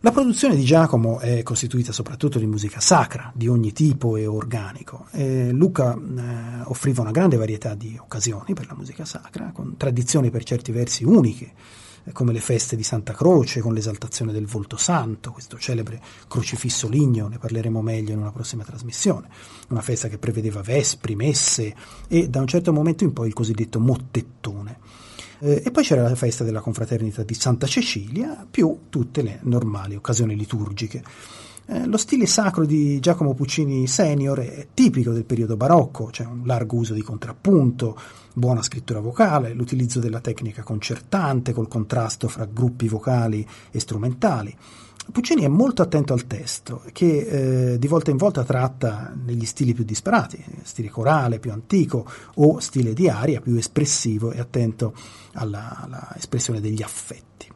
La 0.05 0.11
produzione 0.11 0.57
di 0.57 0.65
Giacomo 0.65 1.21
è 1.21 1.45
costituita 1.45 1.93
soprattutto 1.93 2.41
di 2.41 2.47
musica 2.47 2.81
sacra, 2.81 3.31
di 3.37 3.47
ogni 3.47 3.73
tipo 3.73 4.17
e 4.17 4.27
organico. 4.27 5.07
E 5.13 5.53
Luca 5.53 5.95
eh, 5.95 6.63
offriva 6.65 7.03
una 7.03 7.13
grande 7.13 7.37
varietà 7.37 7.75
di 7.75 7.97
occasioni 7.97 8.53
per 8.53 8.67
la 8.67 8.75
musica 8.75 9.05
sacra, 9.05 9.53
con 9.55 9.77
tradizioni 9.77 10.31
per 10.31 10.43
certi 10.43 10.73
versi 10.73 11.05
uniche, 11.05 11.53
come 12.13 12.33
le 12.33 12.41
feste 12.41 12.75
di 12.75 12.83
Santa 12.83 13.13
Croce 13.13 13.61
con 13.61 13.75
l'esaltazione 13.75 14.33
del 14.33 14.47
volto 14.47 14.77
santo, 14.77 15.31
questo 15.31 15.59
celebre 15.59 16.01
crocifisso 16.27 16.89
ligneo, 16.89 17.29
ne 17.29 17.39
parleremo 17.39 17.81
meglio 17.81 18.13
in 18.13 18.19
una 18.19 18.33
prossima 18.33 18.65
trasmissione, 18.65 19.29
una 19.69 19.83
festa 19.83 20.09
che 20.09 20.19
prevedeva 20.19 20.63
vespri, 20.63 21.15
messe 21.15 21.75
e 22.09 22.29
da 22.29 22.41
un 22.41 22.49
certo 22.49 22.73
momento 22.73 23.05
in 23.05 23.13
poi 23.13 23.29
il 23.29 23.35
cosiddetto 23.35 23.79
mottettone. 23.79 24.79
Eh, 25.39 25.63
e 25.65 25.71
poi 25.71 25.85
c'era 25.85 26.03
la 26.03 26.15
festa 26.15 26.45
della 26.45 26.61
confraternita 26.61 27.23
di 27.23 27.35
Santa 27.35 27.67
Cecilia, 27.67 28.47
più 28.51 28.83
tutte 28.89 29.23
le 29.23 29.39
normali 29.43 29.95
occasioni 29.95 30.37
liturgiche. 30.37 31.03
Eh, 31.67 31.87
lo 31.87 31.97
stile 31.97 32.27
sacro 32.27 32.67
di 32.67 32.99
Giacomo 32.99 33.35
Puccini 33.35 33.87
senior 33.87 34.41
è 34.41 34.69
tipico 34.75 35.13
del 35.13 35.25
periodo 35.25 35.57
barocco, 35.57 36.07
c'è 36.07 36.25
un 36.25 36.43
largo 36.45 36.77
uso 36.77 36.93
di 36.93 37.03
contrappunto, 37.03 37.99
buona 38.35 38.63
scrittura 38.63 39.01
vocale, 39.01 39.53
l'utilizzo 39.53 40.01
della 40.01 40.21
tecnica 40.21 40.63
concertante 40.63 41.53
col 41.53 41.69
contrasto 41.69 42.29
fra 42.29 42.47
gruppi 42.47 42.89
vocali 42.89 43.47
e 43.71 43.81
strumentali. 43.81 44.57
Puccini 45.11 45.43
è 45.43 45.49
molto 45.49 45.83
attento 45.83 46.13
al 46.13 46.27
testo, 46.27 46.83
che 46.93 47.73
eh, 47.73 47.79
di 47.79 47.87
volta 47.89 48.11
in 48.11 48.17
volta 48.17 48.45
tratta 48.45 49.13
negli 49.25 49.45
stili 49.45 49.75
più 49.75 49.85
disparati, 49.85 50.43
stile 50.63 50.89
corale 50.89 51.41
più 51.41 51.51
antico 51.51 52.07
o 52.37 52.61
stile 52.61 52.95
di 52.95 53.09
aria 53.09 53.41
più 53.41 53.57
espressivo 53.57 54.31
e 54.31 54.39
attento 54.39 54.95
alla, 55.33 55.83
alla 55.83 56.15
espressione 56.17 56.61
degli 56.61 56.83
affetti 56.83 57.52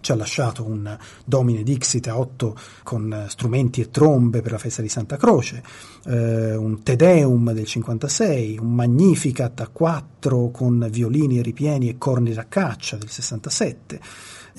ci 0.00 0.12
ha 0.12 0.14
lasciato 0.14 0.64
un 0.64 0.96
Domine 1.24 1.62
Dixit 1.62 2.08
a 2.08 2.18
otto 2.18 2.56
con 2.82 3.26
strumenti 3.28 3.80
e 3.80 3.90
trombe 3.90 4.40
per 4.40 4.52
la 4.52 4.58
festa 4.58 4.82
di 4.82 4.88
Santa 4.88 5.16
Croce, 5.16 5.62
eh, 6.06 6.54
un 6.56 6.82
Te 6.82 6.96
Deum 6.96 7.52
del 7.52 7.66
56, 7.66 8.58
un 8.58 8.74
Magnificat 8.74 9.60
a 9.60 9.68
quattro 9.68 10.50
con 10.50 10.88
violini 10.90 11.38
e 11.38 11.42
ripieni 11.42 11.88
e 11.88 11.98
corni 11.98 12.32
da 12.32 12.46
caccia 12.48 12.96
del 12.96 13.08
67, 13.08 14.00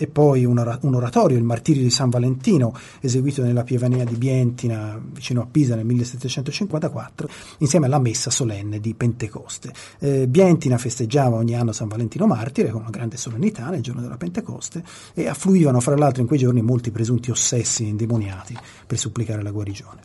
e 0.01 0.07
poi 0.07 0.45
un, 0.45 0.57
oratorio, 0.57 1.37
il 1.37 1.43
Martirio 1.43 1.83
di 1.83 1.91
San 1.91 2.09
Valentino, 2.09 2.73
eseguito 3.01 3.43
nella 3.43 3.63
Pievania 3.63 4.03
di 4.03 4.15
Bientina, 4.15 4.99
vicino 4.99 5.43
a 5.43 5.47
Pisa 5.49 5.75
nel 5.75 5.85
1754, 5.85 7.29
insieme 7.59 7.85
alla 7.85 7.99
messa 7.99 8.31
solenne 8.31 8.79
di 8.79 8.95
Pentecoste. 8.95 9.71
Eh, 9.99 10.27
Bientina 10.27 10.79
festeggiava 10.79 11.35
ogni 11.35 11.55
anno 11.55 11.71
San 11.71 11.87
Valentino 11.87 12.25
Martire 12.25 12.71
con 12.71 12.81
una 12.81 12.89
grande 12.89 13.15
solennità 13.15 13.69
nel 13.69 13.81
giorno 13.81 14.01
della 14.01 14.17
Pentecoste 14.17 14.83
e 15.13 15.27
affluivano 15.27 15.79
fra 15.79 15.95
l'altro 15.95 16.23
in 16.23 16.27
quei 16.27 16.39
giorni 16.39 16.63
molti 16.63 16.89
presunti 16.89 17.29
ossessi 17.29 17.85
indemoniati 17.85 18.57
per 18.87 18.97
supplicare 18.97 19.43
la 19.43 19.51
guarigione. 19.51 20.01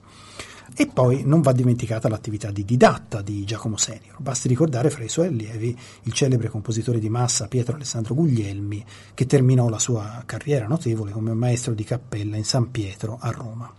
E 0.78 0.86
poi 0.86 1.22
non 1.24 1.40
va 1.40 1.52
dimenticata 1.52 2.06
l'attività 2.06 2.50
di 2.50 2.62
didatta 2.62 3.22
di 3.22 3.44
Giacomo 3.44 3.78
Senior. 3.78 4.20
Basti 4.20 4.46
ricordare 4.46 4.90
fra 4.90 5.04
i 5.04 5.08
suoi 5.08 5.28
allievi 5.28 5.74
il 6.02 6.12
celebre 6.12 6.50
compositore 6.50 6.98
di 6.98 7.08
massa 7.08 7.48
Pietro 7.48 7.76
Alessandro 7.76 8.14
Guglielmi, 8.14 8.84
che 9.14 9.24
terminò 9.24 9.70
la 9.70 9.78
sua 9.78 10.22
carriera 10.26 10.66
notevole 10.66 11.12
come 11.12 11.32
maestro 11.32 11.72
di 11.72 11.82
cappella 11.82 12.36
in 12.36 12.44
San 12.44 12.70
Pietro 12.70 13.16
a 13.18 13.30
Roma. 13.30 13.72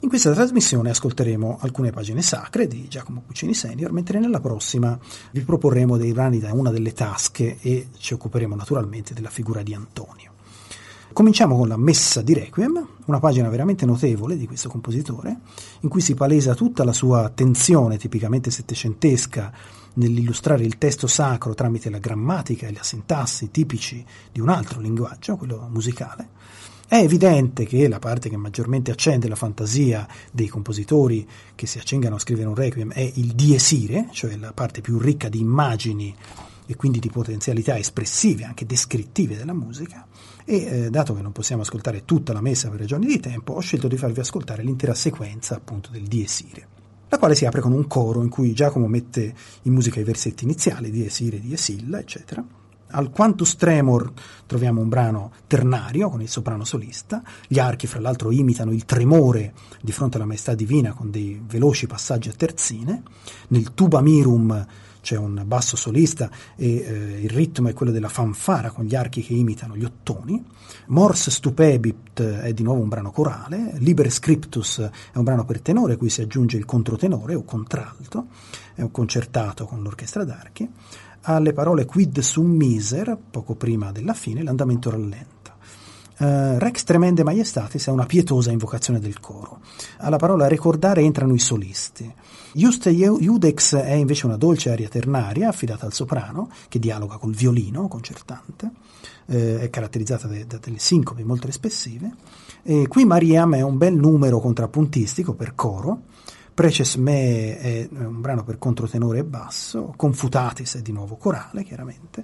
In 0.00 0.08
questa 0.08 0.32
trasmissione 0.32 0.90
ascolteremo 0.90 1.58
alcune 1.60 1.92
pagine 1.92 2.22
sacre 2.22 2.66
di 2.66 2.88
Giacomo 2.88 3.22
Puccini 3.24 3.54
Senior, 3.54 3.92
mentre 3.92 4.18
nella 4.18 4.40
prossima 4.40 4.98
vi 5.30 5.42
proporremo 5.42 5.96
dei 5.96 6.12
brani 6.12 6.40
da 6.40 6.52
una 6.52 6.70
delle 6.70 6.92
tasche 6.92 7.58
e 7.60 7.86
ci 7.98 8.14
occuperemo 8.14 8.56
naturalmente 8.56 9.14
della 9.14 9.30
figura 9.30 9.62
di 9.62 9.74
Antonio. 9.74 10.29
Cominciamo 11.12 11.56
con 11.56 11.66
la 11.66 11.76
Messa 11.76 12.22
di 12.22 12.34
Requiem, 12.34 12.86
una 13.06 13.18
pagina 13.18 13.48
veramente 13.48 13.84
notevole 13.84 14.36
di 14.36 14.46
questo 14.46 14.68
compositore, 14.68 15.40
in 15.80 15.88
cui 15.88 16.00
si 16.00 16.14
palesa 16.14 16.54
tutta 16.54 16.84
la 16.84 16.92
sua 16.92 17.24
attenzione 17.24 17.98
tipicamente 17.98 18.52
settecentesca 18.52 19.52
nell'illustrare 19.94 20.62
il 20.62 20.78
testo 20.78 21.08
sacro 21.08 21.52
tramite 21.52 21.90
la 21.90 21.98
grammatica 21.98 22.68
e 22.68 22.72
la 22.72 22.84
sintassi 22.84 23.50
tipici 23.50 24.04
di 24.30 24.40
un 24.40 24.48
altro 24.50 24.80
linguaggio, 24.80 25.36
quello 25.36 25.66
musicale. 25.68 26.28
È 26.86 26.96
evidente 26.96 27.66
che 27.66 27.88
la 27.88 27.98
parte 27.98 28.28
che 28.28 28.36
maggiormente 28.36 28.92
accende 28.92 29.28
la 29.28 29.36
fantasia 29.36 30.06
dei 30.30 30.46
compositori 30.46 31.28
che 31.56 31.66
si 31.66 31.78
accingano 31.78 32.14
a 32.14 32.20
scrivere 32.20 32.46
un 32.46 32.54
requiem 32.54 32.92
è 32.92 33.12
il 33.16 33.32
diesire, 33.32 34.08
cioè 34.12 34.36
la 34.36 34.52
parte 34.52 34.80
più 34.80 34.98
ricca 34.98 35.28
di 35.28 35.40
immagini 35.40 36.14
e 36.66 36.76
quindi 36.76 37.00
di 37.00 37.10
potenzialità 37.10 37.76
espressive, 37.76 38.44
anche 38.44 38.64
descrittive 38.64 39.36
della 39.36 39.54
musica. 39.54 40.06
E 40.50 40.56
eh, 40.56 40.90
dato 40.90 41.14
che 41.14 41.22
non 41.22 41.30
possiamo 41.30 41.62
ascoltare 41.62 42.04
tutta 42.04 42.32
la 42.32 42.40
messa 42.40 42.68
per 42.70 42.80
ragioni 42.80 43.06
di 43.06 43.20
tempo, 43.20 43.52
ho 43.52 43.60
scelto 43.60 43.86
di 43.86 43.96
farvi 43.96 44.18
ascoltare 44.18 44.64
l'intera 44.64 44.94
sequenza 44.94 45.54
appunto 45.54 45.90
del 45.92 46.08
Dies 46.08 46.40
Irae, 46.40 46.66
la 47.08 47.18
quale 47.18 47.36
si 47.36 47.46
apre 47.46 47.60
con 47.60 47.70
un 47.70 47.86
coro 47.86 48.20
in 48.20 48.28
cui 48.28 48.52
Giacomo 48.52 48.88
mette 48.88 49.32
in 49.62 49.72
musica 49.72 50.00
i 50.00 50.02
versetti 50.02 50.42
iniziali, 50.42 50.90
Dies 50.90 51.20
Irae, 51.20 51.38
Dies 51.38 51.68
Illa, 51.68 52.00
eccetera. 52.00 52.44
Al 52.88 53.10
Quantus 53.12 53.54
Tremor 53.54 54.12
troviamo 54.46 54.80
un 54.80 54.88
brano 54.88 55.30
ternario 55.46 56.10
con 56.10 56.20
il 56.20 56.28
soprano 56.28 56.64
solista, 56.64 57.22
gli 57.46 57.60
archi 57.60 57.86
fra 57.86 58.00
l'altro 58.00 58.32
imitano 58.32 58.72
il 58.72 58.84
tremore 58.84 59.52
di 59.80 59.92
fronte 59.92 60.16
alla 60.16 60.26
maestà 60.26 60.56
divina 60.56 60.94
con 60.94 61.12
dei 61.12 61.40
veloci 61.46 61.86
passaggi 61.86 62.28
a 62.28 62.32
terzine, 62.32 63.04
nel 63.50 63.72
Tuba 63.72 64.00
Mirum 64.00 64.66
c'è 65.00 65.16
un 65.16 65.42
basso 65.46 65.76
solista 65.76 66.30
e 66.56 66.76
eh, 66.76 67.20
il 67.22 67.30
ritmo 67.30 67.68
è 67.68 67.72
quello 67.72 67.92
della 67.92 68.08
fanfara 68.08 68.70
con 68.70 68.84
gli 68.84 68.94
archi 68.94 69.22
che 69.22 69.34
imitano 69.34 69.76
gli 69.76 69.84
ottoni. 69.84 70.42
Mors 70.86 71.30
Stupebit 71.30 72.22
è 72.22 72.52
di 72.52 72.62
nuovo 72.62 72.80
un 72.80 72.88
brano 72.88 73.10
corale, 73.10 73.74
Liber 73.78 74.10
Scriptus 74.10 74.80
è 74.80 75.16
un 75.16 75.24
brano 75.24 75.44
per 75.44 75.60
tenore 75.60 75.96
cui 75.96 76.10
si 76.10 76.20
aggiunge 76.20 76.56
il 76.56 76.64
controtenore 76.64 77.34
o 77.34 77.44
contralto, 77.44 78.26
è 78.74 78.82
un 78.82 78.90
concertato 78.90 79.66
con 79.66 79.82
l'orchestra 79.82 80.24
d'archi. 80.24 80.68
Alle 81.22 81.52
parole 81.52 81.84
quid 81.84 82.20
sum 82.20 82.50
miser, 82.50 83.16
poco 83.30 83.54
prima 83.54 83.92
della 83.92 84.14
fine, 84.14 84.42
l'andamento 84.42 84.90
rallenta. 84.90 85.39
Uh, 86.20 86.58
Rex 86.58 86.84
Tremende 86.84 87.24
Majestatis 87.24 87.86
è 87.86 87.90
una 87.90 88.04
pietosa 88.04 88.50
invocazione 88.50 89.00
del 89.00 89.20
coro. 89.20 89.60
Alla 90.00 90.18
parola 90.18 90.48
ricordare 90.48 91.00
entrano 91.00 91.32
i 91.32 91.38
solisti. 91.38 92.12
Juste 92.52 92.90
Judex 92.90 93.74
è 93.76 93.92
invece 93.92 94.26
una 94.26 94.36
dolce 94.36 94.70
aria 94.70 94.90
ternaria 94.90 95.48
affidata 95.48 95.86
al 95.86 95.94
soprano, 95.94 96.50
che 96.68 96.78
dialoga 96.78 97.16
col 97.16 97.34
violino 97.34 97.88
concertante, 97.88 98.70
eh, 99.28 99.60
è 99.60 99.70
caratterizzata 99.70 100.26
da, 100.26 100.44
da 100.46 100.58
delle 100.58 100.78
sincopi 100.78 101.24
molto 101.24 101.48
espressive. 101.48 102.14
E 102.64 102.86
qui 102.86 103.06
Mariam 103.06 103.54
è 103.54 103.62
un 103.62 103.78
bel 103.78 103.94
numero 103.94 104.40
contrappuntistico 104.40 105.32
per 105.32 105.54
coro, 105.54 106.02
Preces 106.52 106.96
Me 106.96 107.58
è 107.58 107.88
un 107.90 108.20
brano 108.20 108.44
per 108.44 108.58
controtenore 108.58 109.20
e 109.20 109.24
basso, 109.24 109.94
Confutatis 109.96 110.76
è 110.76 110.82
di 110.82 110.92
nuovo 110.92 111.16
corale, 111.16 111.62
chiaramente, 111.64 112.22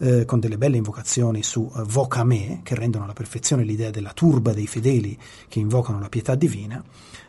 eh, 0.00 0.24
con 0.24 0.40
delle 0.40 0.58
belle 0.58 0.76
invocazioni 0.76 1.42
su 1.42 1.70
uh, 1.72 1.82
Voca 1.84 2.24
Me, 2.24 2.60
che 2.62 2.74
rendono 2.74 3.04
alla 3.04 3.12
perfezione 3.12 3.64
l'idea 3.64 3.90
della 3.90 4.12
turba 4.12 4.52
dei 4.52 4.66
fedeli 4.66 5.18
che 5.48 5.58
invocano 5.58 6.00
la 6.00 6.08
pietà 6.08 6.34
divina. 6.34 6.82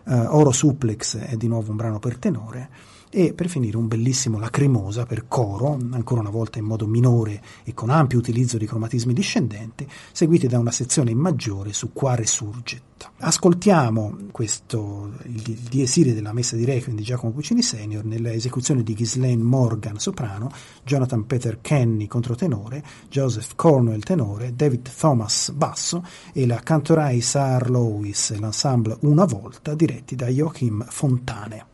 Uh, 0.03 0.13
Oro 0.29 0.51
Suplex 0.51 1.17
è 1.17 1.35
di 1.35 1.47
nuovo 1.47 1.71
un 1.71 1.77
brano 1.77 1.99
per 1.99 2.17
tenore 2.17 2.69
e 3.11 3.33
per 3.33 3.49
finire 3.49 3.77
un 3.77 3.87
bellissimo 3.87 4.39
lacrimosa 4.39 5.05
per 5.05 5.27
coro, 5.27 5.77
ancora 5.91 6.21
una 6.21 6.29
volta 6.29 6.59
in 6.59 6.65
modo 6.65 6.87
minore 6.87 7.41
e 7.63 7.73
con 7.73 7.89
ampio 7.89 8.17
utilizzo 8.17 8.57
di 8.57 8.65
cromatismi 8.65 9.13
discendenti, 9.13 9.87
seguiti 10.13 10.47
da 10.47 10.57
una 10.57 10.71
sezione 10.71 11.11
in 11.11 11.17
maggiore 11.17 11.73
su 11.73 11.91
Qua 11.91 12.15
Resurget. 12.15 13.09
Ascoltiamo 13.17 14.17
questo, 14.31 15.11
il, 15.23 15.41
il 15.45 15.59
diesire 15.69 16.13
della 16.13 16.33
messa 16.33 16.55
di 16.55 16.65
Requiem 16.65 16.95
di 16.95 17.03
Giacomo 17.03 17.31
Puccini 17.33 17.61
Senior 17.61 18.05
nell'esecuzione 18.05 18.83
di 18.83 18.93
Ghislaine 18.93 19.43
Morgan 19.43 19.99
soprano, 19.99 20.49
Jonathan 20.83 21.25
Peter 21.25 21.59
Kenny 21.61 22.07
controtenore, 22.07 22.83
Joseph 23.09 23.55
Cornwell 23.55 24.01
tenore, 24.01 24.55
David 24.55 24.89
Thomas 24.97 25.51
basso 25.51 26.05
e 26.31 26.45
la 26.45 26.59
cantorai 26.59 27.19
Sar 27.21 27.69
Lewis 27.69 28.37
l'ensemble 28.39 28.97
Una 29.01 29.25
Volta 29.25 29.75
diretti 29.75 30.15
da 30.15 30.27
Joachim 30.27 30.85
Fontane. 30.87 31.70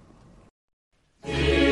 Yeah. 1.28 1.67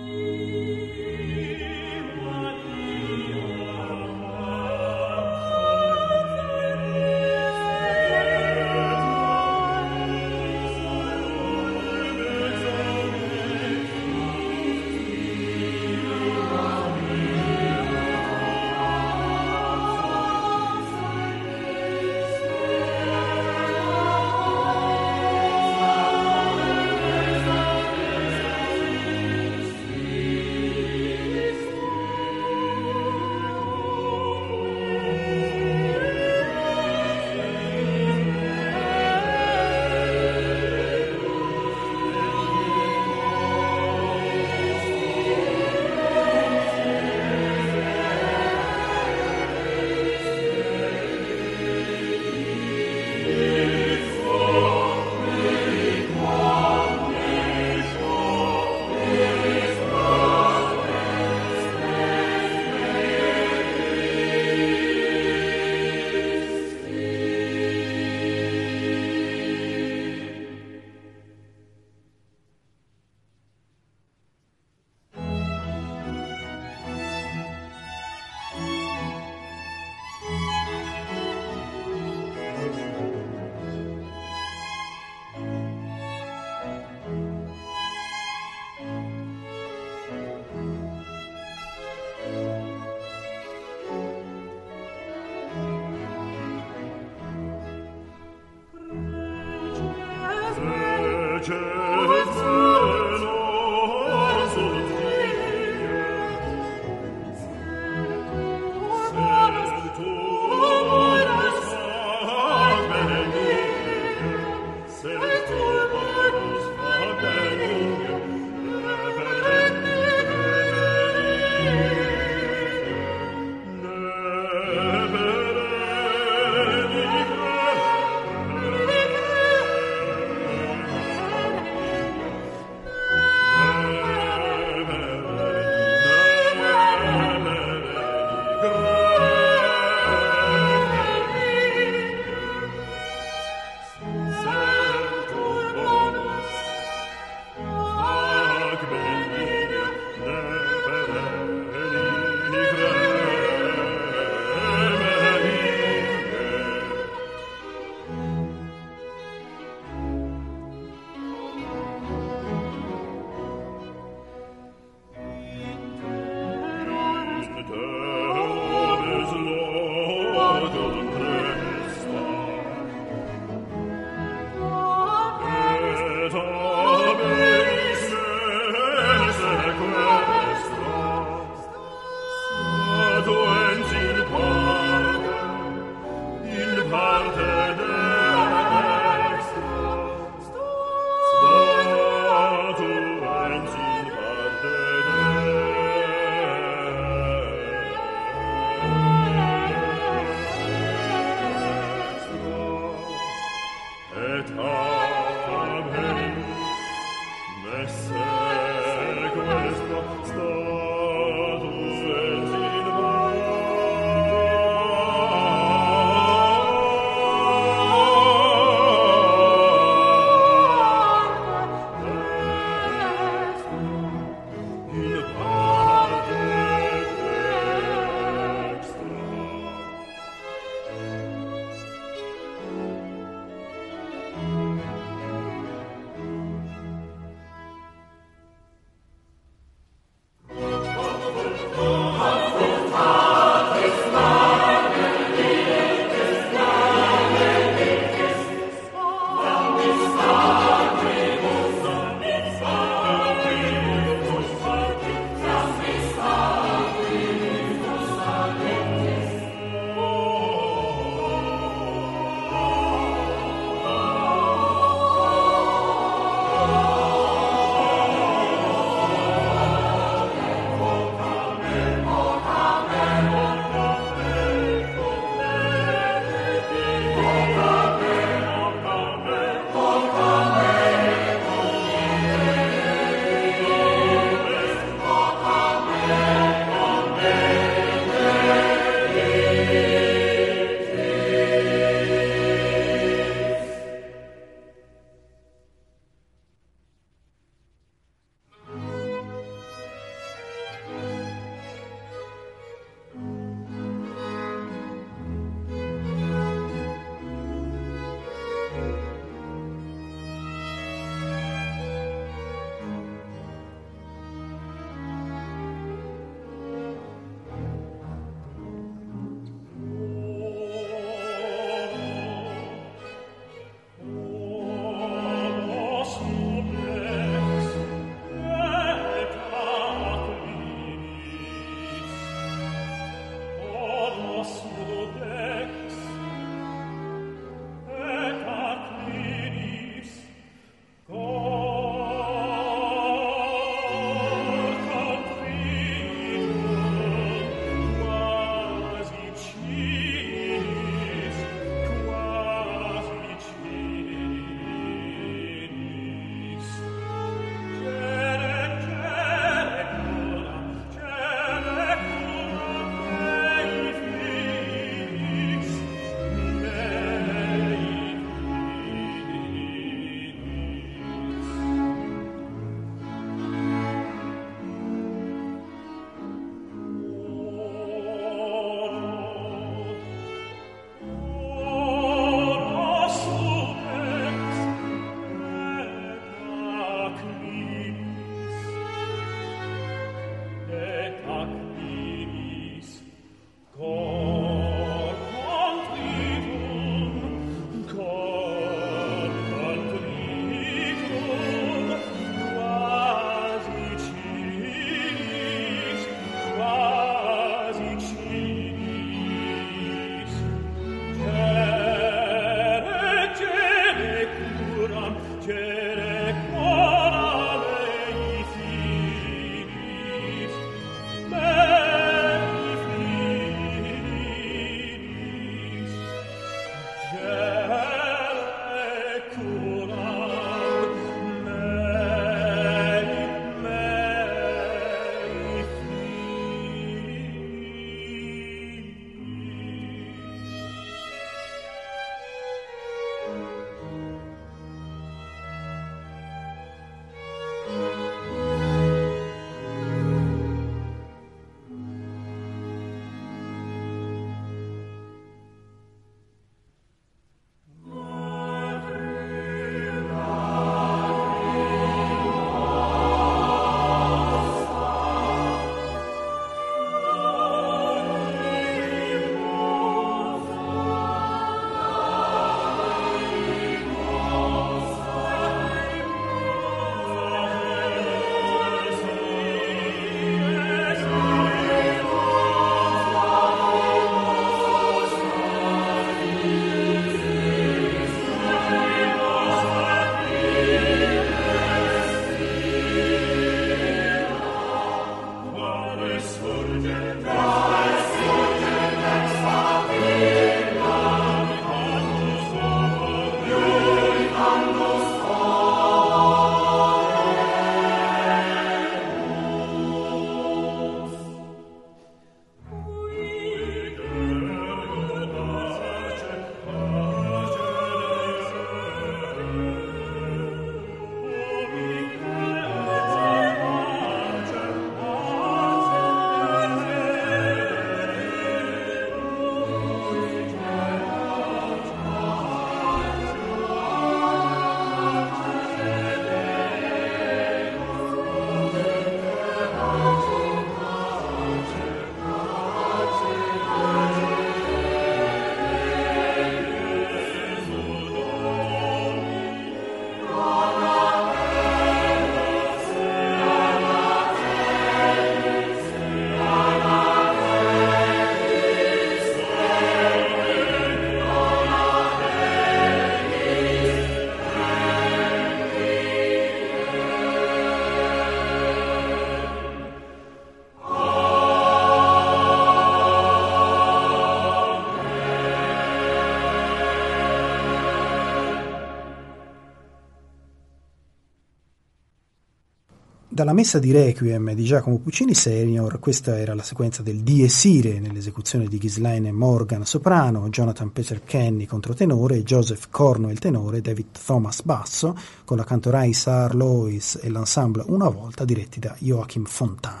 Dalla 583.41 583.53
messa 583.53 583.79
di 583.79 583.91
Requiem 583.91 584.53
di 584.53 584.63
Giacomo 584.63 584.99
Puccini 584.99 585.33
Senior, 585.33 585.97
questa 585.97 586.37
era 586.37 586.53
la 586.53 586.61
sequenza 586.61 587.01
del 587.01 587.21
Dies 587.21 587.63
Irae 587.63 587.99
nell'esecuzione 587.99 588.67
di 588.67 588.77
Ghislaine 588.77 589.31
Morgan 589.31 589.83
soprano, 589.83 590.47
Jonathan 590.49 590.91
Peter 590.91 591.23
Kenny 591.23 591.65
controtenore, 591.65 592.43
Joseph 592.43 592.89
Cornwell 592.91 593.39
tenore, 593.39 593.81
David 593.81 594.09
Thomas 594.23 594.61
basso, 594.61 595.17
con 595.43 595.57
la 595.57 595.63
cantorai 595.63 596.13
Sar 596.13 596.53
Lois 596.53 597.17
e 597.19 597.31
l'ensemble 597.31 597.83
Una 597.87 598.09
volta 598.09 598.45
diretti 598.45 598.79
da 598.79 598.95
Joachim 598.99 599.45
Fontane. 599.45 600.00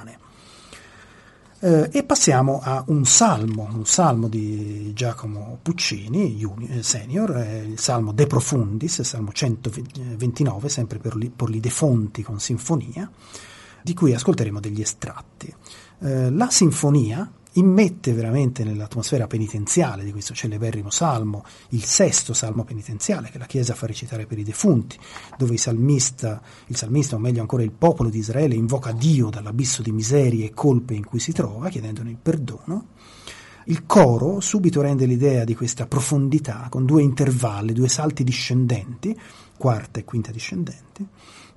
Eh, 1.63 1.89
e 1.91 2.03
passiamo 2.03 2.59
a 2.59 2.83
un 2.87 3.05
salmo, 3.05 3.69
un 3.71 3.85
salmo 3.85 4.27
di 4.27 4.93
Giacomo 4.95 5.59
Puccini, 5.61 6.35
junior, 6.35 6.71
eh, 6.71 6.81
senior, 6.81 7.37
eh, 7.37 7.57
il 7.59 7.79
salmo 7.79 8.13
De 8.13 8.25
Profundis, 8.25 8.97
il 8.97 9.05
salmo 9.05 9.31
129, 9.31 10.69
sempre 10.69 10.97
per, 10.97 11.15
li, 11.15 11.29
per 11.29 11.51
De 11.51 11.69
Fonti 11.69 12.23
con 12.23 12.39
sinfonia, 12.39 13.07
di 13.83 13.93
cui 13.93 14.11
ascolteremo 14.11 14.59
degli 14.59 14.81
estratti. 14.81 15.53
Eh, 15.99 16.31
la 16.31 16.49
sinfonia 16.49 17.31
immette 17.53 18.13
veramente 18.13 18.63
nell'atmosfera 18.63 19.27
penitenziale 19.27 20.03
di 20.03 20.11
questo 20.11 20.33
celeberrimo 20.33 20.89
salmo, 20.89 21.43
il 21.69 21.83
sesto 21.83 22.33
salmo 22.33 22.63
penitenziale 22.63 23.29
che 23.29 23.37
la 23.37 23.45
Chiesa 23.45 23.73
fa 23.73 23.87
recitare 23.87 24.25
per 24.25 24.39
i 24.39 24.43
defunti, 24.43 24.97
dove 25.37 25.53
il 25.53 25.59
salmista, 25.59 26.41
il 26.67 26.75
salmista, 26.75 27.15
o 27.15 27.19
meglio 27.19 27.41
ancora 27.41 27.63
il 27.63 27.71
popolo 27.71 28.09
di 28.09 28.19
Israele, 28.19 28.55
invoca 28.55 28.91
Dio 28.91 29.29
dall'abisso 29.29 29.81
di 29.81 29.91
miserie 29.91 30.45
e 30.45 30.53
colpe 30.53 30.93
in 30.93 31.05
cui 31.05 31.19
si 31.19 31.33
trova, 31.33 31.69
chiedendone 31.69 32.09
il 32.09 32.17
perdono. 32.21 32.85
Il 33.65 33.85
coro 33.85 34.39
subito 34.39 34.81
rende 34.81 35.05
l'idea 35.05 35.43
di 35.43 35.55
questa 35.55 35.85
profondità 35.85 36.67
con 36.69 36.85
due 36.85 37.03
intervalli, 37.03 37.73
due 37.73 37.89
salti 37.89 38.23
discendenti, 38.23 39.17
quarta 39.55 39.99
e 39.99 40.03
quinta 40.03 40.31
discendenti, 40.31 41.05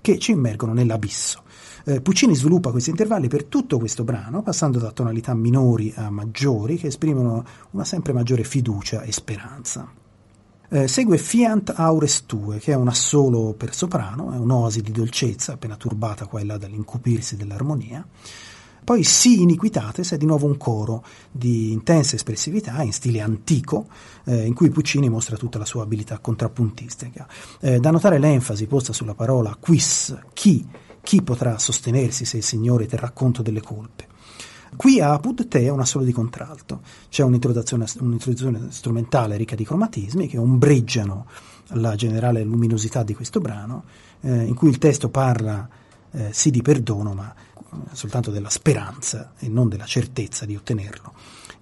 che 0.01 0.19
ci 0.19 0.33
immergono 0.33 0.75
nell'abisso. 0.75 1.43
Eh, 1.87 2.01
Puccini 2.01 2.35
sviluppa 2.35 2.71
questi 2.71 2.91
intervalli 2.91 3.29
per 3.29 3.45
tutto 3.45 3.79
questo 3.79 4.05
brano, 4.05 4.43
passando 4.43 4.79
da 4.79 4.91
tonalità 4.91 5.35
minori 5.35 5.93
a 5.95 6.09
maggiori, 6.09 6.77
che 6.77 6.87
esprimono 6.87 7.45
una 7.73 7.85
sempre 7.85 8.15
maggiore 8.15 8.43
fiducia 8.43 9.03
e 9.03 9.13
speranza. 9.13 9.87
Eh, 10.71 10.89
segue 10.89 11.19
Fiant 11.19 11.75
Aures 11.77 12.25
Tue, 12.25 12.59
che 12.59 12.73
è 12.73 12.75
un 12.75 12.89
assolo 12.89 13.53
per 13.53 13.75
soprano, 13.75 14.33
è 14.33 14.39
un'oasi 14.39 14.81
di 14.81 14.93
dolcezza, 14.93 15.53
appena 15.53 15.77
turbata 15.77 16.27
qua 16.27 16.41
e 16.41 16.45
là 16.45 16.57
dall'incupirsi 16.57 17.37
dell'armonia. 17.37 18.07
Poi 18.83 19.03
Si 19.03 19.41
Iniquitates 19.41 20.13
è 20.13 20.17
di 20.19 20.27
nuovo 20.27 20.47
un 20.47 20.59
coro 20.59 21.05
di 21.31 21.73
intensa 21.73 22.17
espressività 22.17 22.83
in 22.83 22.93
stile 22.93 23.21
antico, 23.21 23.87
eh, 24.25 24.45
in 24.45 24.53
cui 24.53 24.69
Puccini 24.71 25.09
mostra 25.09 25.37
tutta 25.37 25.59
la 25.59 25.65
sua 25.65 25.83
abilità 25.83 26.19
contrappuntistica. 26.19 27.27
Eh, 27.61 27.79
da 27.79 27.91
notare 27.91 28.19
l'enfasi 28.19 28.67
posta 28.67 28.93
sulla 28.93 29.15
parola 29.15 29.57
quis, 29.59 30.15
chi, 30.35 30.67
chi 31.05 31.23
potrà 31.23 31.59
sostenersi 31.59 32.25
se 32.25 32.39
il 32.39 32.43
Signore 32.43 32.87
terrà 32.87 33.11
conto 33.11 33.43
delle 33.43 33.61
colpe? 33.61 34.09
Qui 34.75 35.01
a 35.01 35.13
Apud 35.13 35.47
Te 35.47 35.61
è 35.61 35.69
un 35.69 35.79
assolo 35.79 36.05
di 36.05 36.11
contralto, 36.11 36.81
c'è 37.09 37.23
un'introduzione, 37.23 37.87
un'introduzione, 38.01 38.67
strumentale 38.71 39.37
ricca 39.37 39.55
di 39.55 39.65
cromatismi 39.65 40.27
che 40.27 40.39
ombreggiano 40.39 41.27
la 41.75 41.95
generale 41.95 42.43
luminosità 42.43 43.05
di 43.05 43.15
questo 43.15 43.39
brano, 43.39 43.85
eh, 44.23 44.43
in 44.43 44.55
cui 44.55 44.71
il 44.71 44.79
testo 44.79 45.11
parla 45.11 45.69
eh, 46.11 46.33
sì 46.33 46.51
di 46.51 46.63
perdono, 46.63 47.15
ma 47.15 47.33
soltanto 47.93 48.31
della 48.31 48.51
speranza 48.51 49.33
e 49.39 49.49
non 49.49 49.69
della 49.69 49.87
certezza 49.87 50.45
di 50.45 50.57
ottenerlo. 50.57 51.13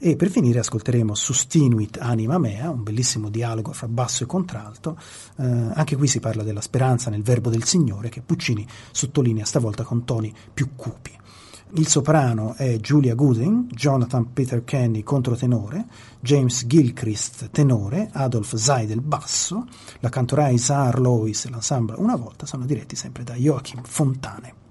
E 0.05 0.17
per 0.17 0.31
finire 0.31 0.59
ascolteremo 0.59 1.15
Sustinuit 1.15 1.97
anima 2.01 2.37
mea, 2.37 2.71
un 2.71 2.83
bellissimo 2.83 3.29
dialogo 3.29 3.73
fra 3.73 3.87
basso 3.87 4.25
e 4.25 4.27
contralto. 4.27 4.99
Eh, 5.37 5.45
anche 5.45 5.95
qui 5.95 6.09
si 6.09 6.19
parla 6.19 6.43
della 6.43 6.61
speranza 6.61 7.09
nel 7.09 7.23
verbo 7.23 7.51
del 7.51 7.63
Signore 7.63 8.09
che 8.09 8.21
Puccini 8.21 8.67
sottolinea 8.91 9.45
stavolta 9.45 9.85
con 9.85 10.05
toni 10.05 10.35
più 10.53 10.71
cupi. 10.75 11.17
Il 11.75 11.87
soprano 11.87 12.55
è 12.55 12.79
Julia 12.79 13.15
Gooding, 13.15 13.71
Jonathan 13.73 14.33
Peter 14.33 14.65
Kenny 14.65 15.05
controtenore, 15.05 15.87
James 16.19 16.67
Gilchrist 16.67 17.51
tenore, 17.51 18.11
Adolf 18.13 18.57
Seidel 18.57 19.03
basso, 19.03 19.69
la 20.01 20.09
cantora 20.09 20.49
Isar 20.49 20.99
Lois 20.99 21.45
e 21.45 21.51
l'ensemble 21.51 21.95
Una 21.99 22.17
volta 22.17 22.45
sono 22.45 22.67
diretti 22.67 22.97
sempre 22.97 23.23
da 23.23 23.35
Joachim 23.35 23.83
Fontane. 23.85 24.62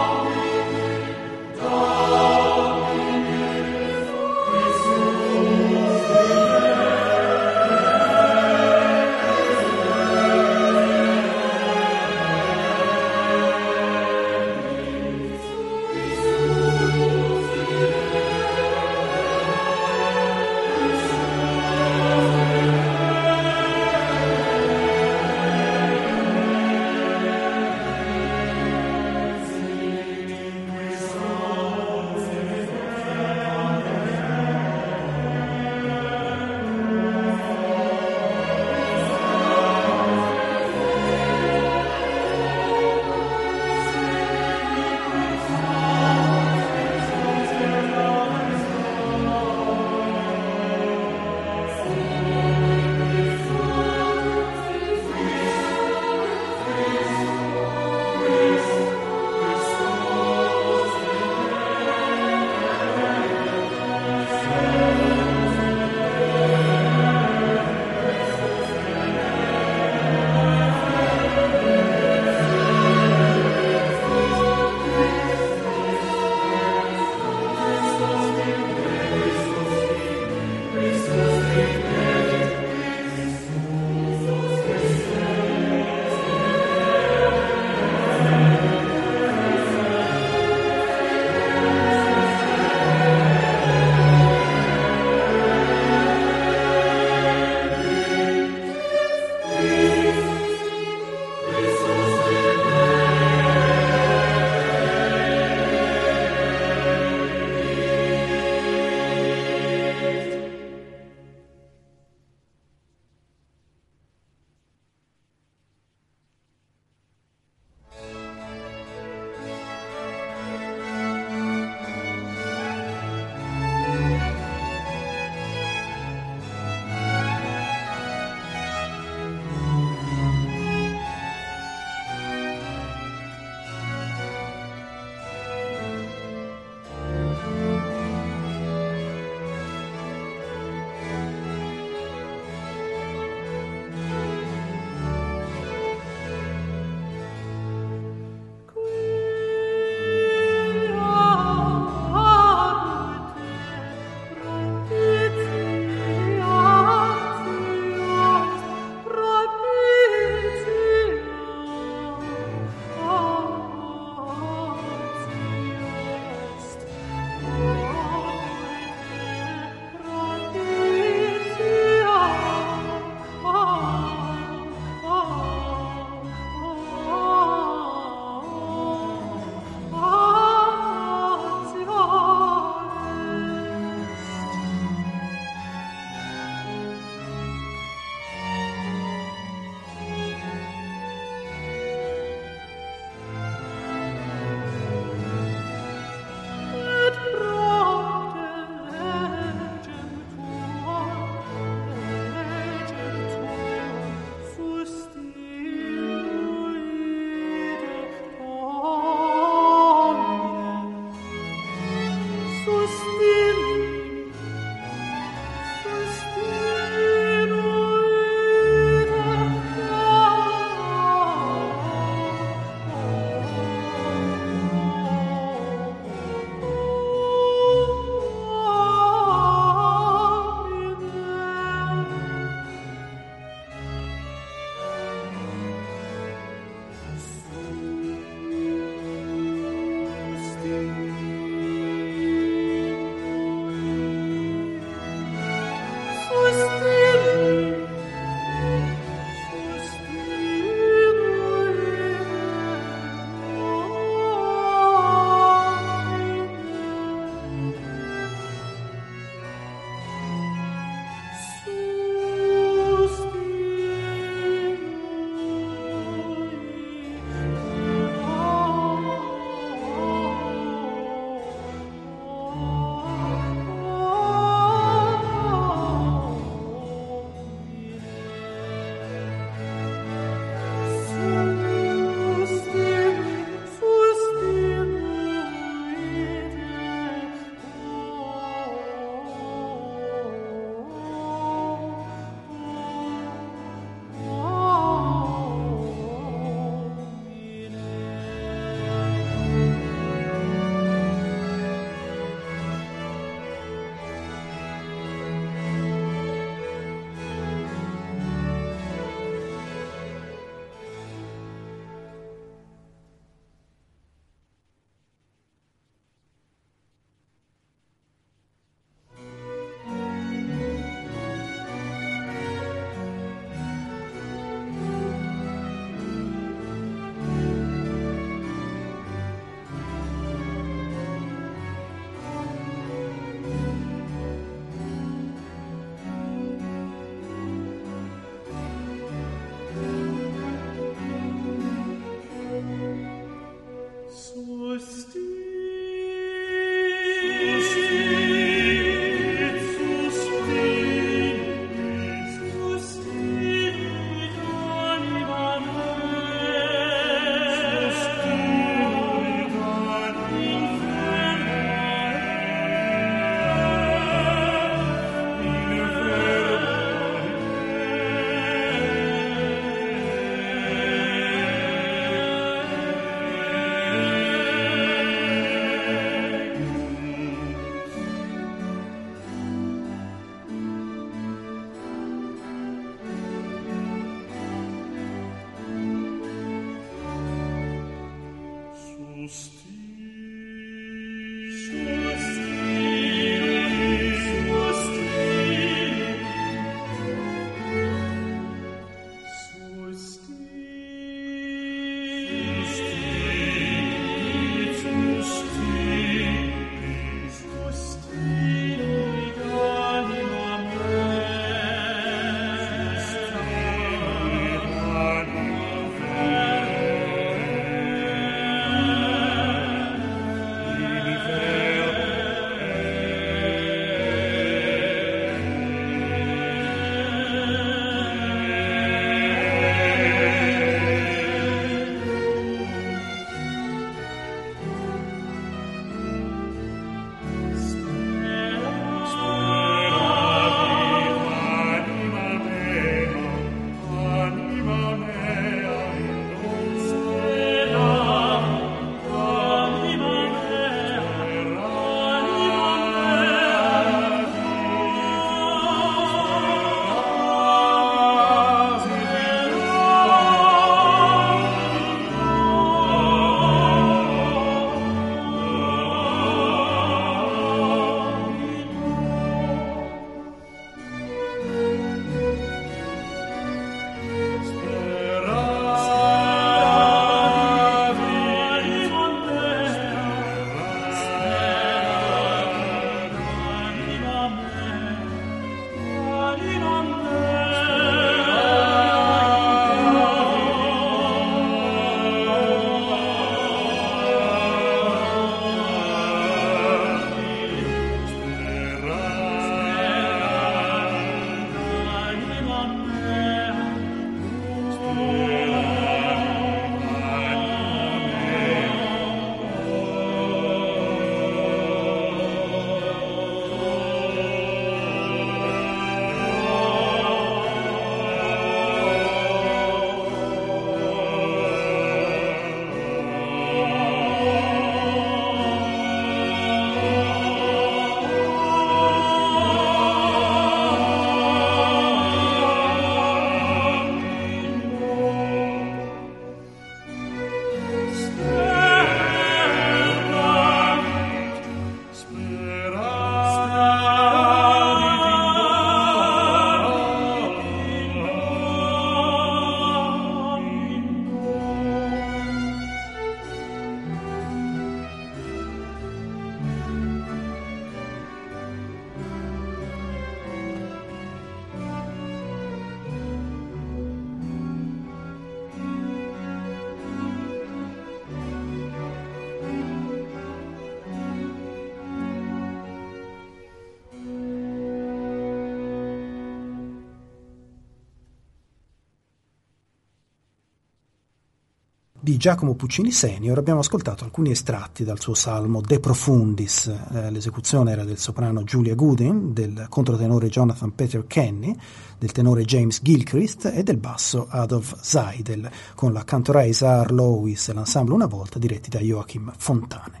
Di 582.08 582.16
Giacomo 582.16 582.54
Puccini 582.54 582.90
Senior 582.90 583.36
abbiamo 583.36 583.60
ascoltato 583.60 584.02
alcuni 584.04 584.30
estratti 584.30 584.82
dal 584.82 584.98
suo 584.98 585.12
salmo 585.12 585.60
De 585.60 585.78
Profundis. 585.78 586.66
Eh, 586.66 587.10
l'esecuzione 587.10 587.72
era 587.72 587.84
del 587.84 587.98
soprano 587.98 588.44
Julia 588.44 588.74
Gooding, 588.74 589.34
del 589.34 589.66
controtenore 589.68 590.30
Jonathan 590.30 590.74
Peter 590.74 591.06
Kenny, 591.06 591.54
del 591.98 592.10
tenore 592.12 592.44
James 592.44 592.80
Gilchrist 592.80 593.52
e 593.54 593.62
del 593.62 593.76
basso 593.76 594.26
Adolf 594.30 594.80
Seidel, 594.80 595.50
con 595.74 595.92
la 595.92 596.02
cantora 596.04 596.44
Isar 596.44 596.92
Lewis 596.92 597.48
e 597.48 597.52
l'ensemble 597.52 597.92
Una 597.92 598.06
volta 598.06 598.38
diretti 598.38 598.70
da 598.70 598.78
Joachim 598.78 599.30
Fontane. 599.36 600.00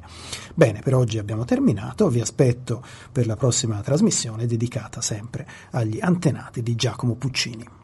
Bene, 0.54 0.80
per 0.80 0.94
oggi 0.94 1.18
abbiamo 1.18 1.44
terminato, 1.44 2.08
vi 2.08 2.22
aspetto 2.22 2.82
per 3.12 3.26
la 3.26 3.36
prossima 3.36 3.82
trasmissione 3.82 4.46
dedicata 4.46 5.02
sempre 5.02 5.46
agli 5.72 5.98
antenati 6.00 6.62
di 6.62 6.74
Giacomo 6.74 7.16
Puccini. 7.16 7.77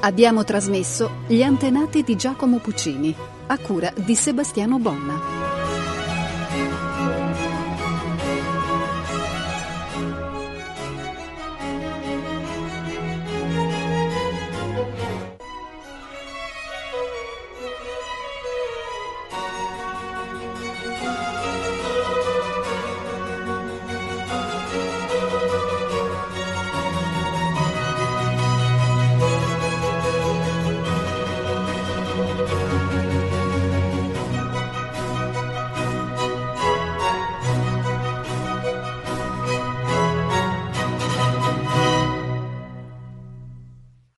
Abbiamo 0.00 0.44
trasmesso 0.44 1.10
Gli 1.26 1.42
antenati 1.42 2.04
di 2.04 2.14
Giacomo 2.14 2.58
Puccini, 2.58 3.12
a 3.48 3.58
cura 3.58 3.92
di 3.96 4.14
Sebastiano 4.14 4.78
Bonna. 4.78 5.37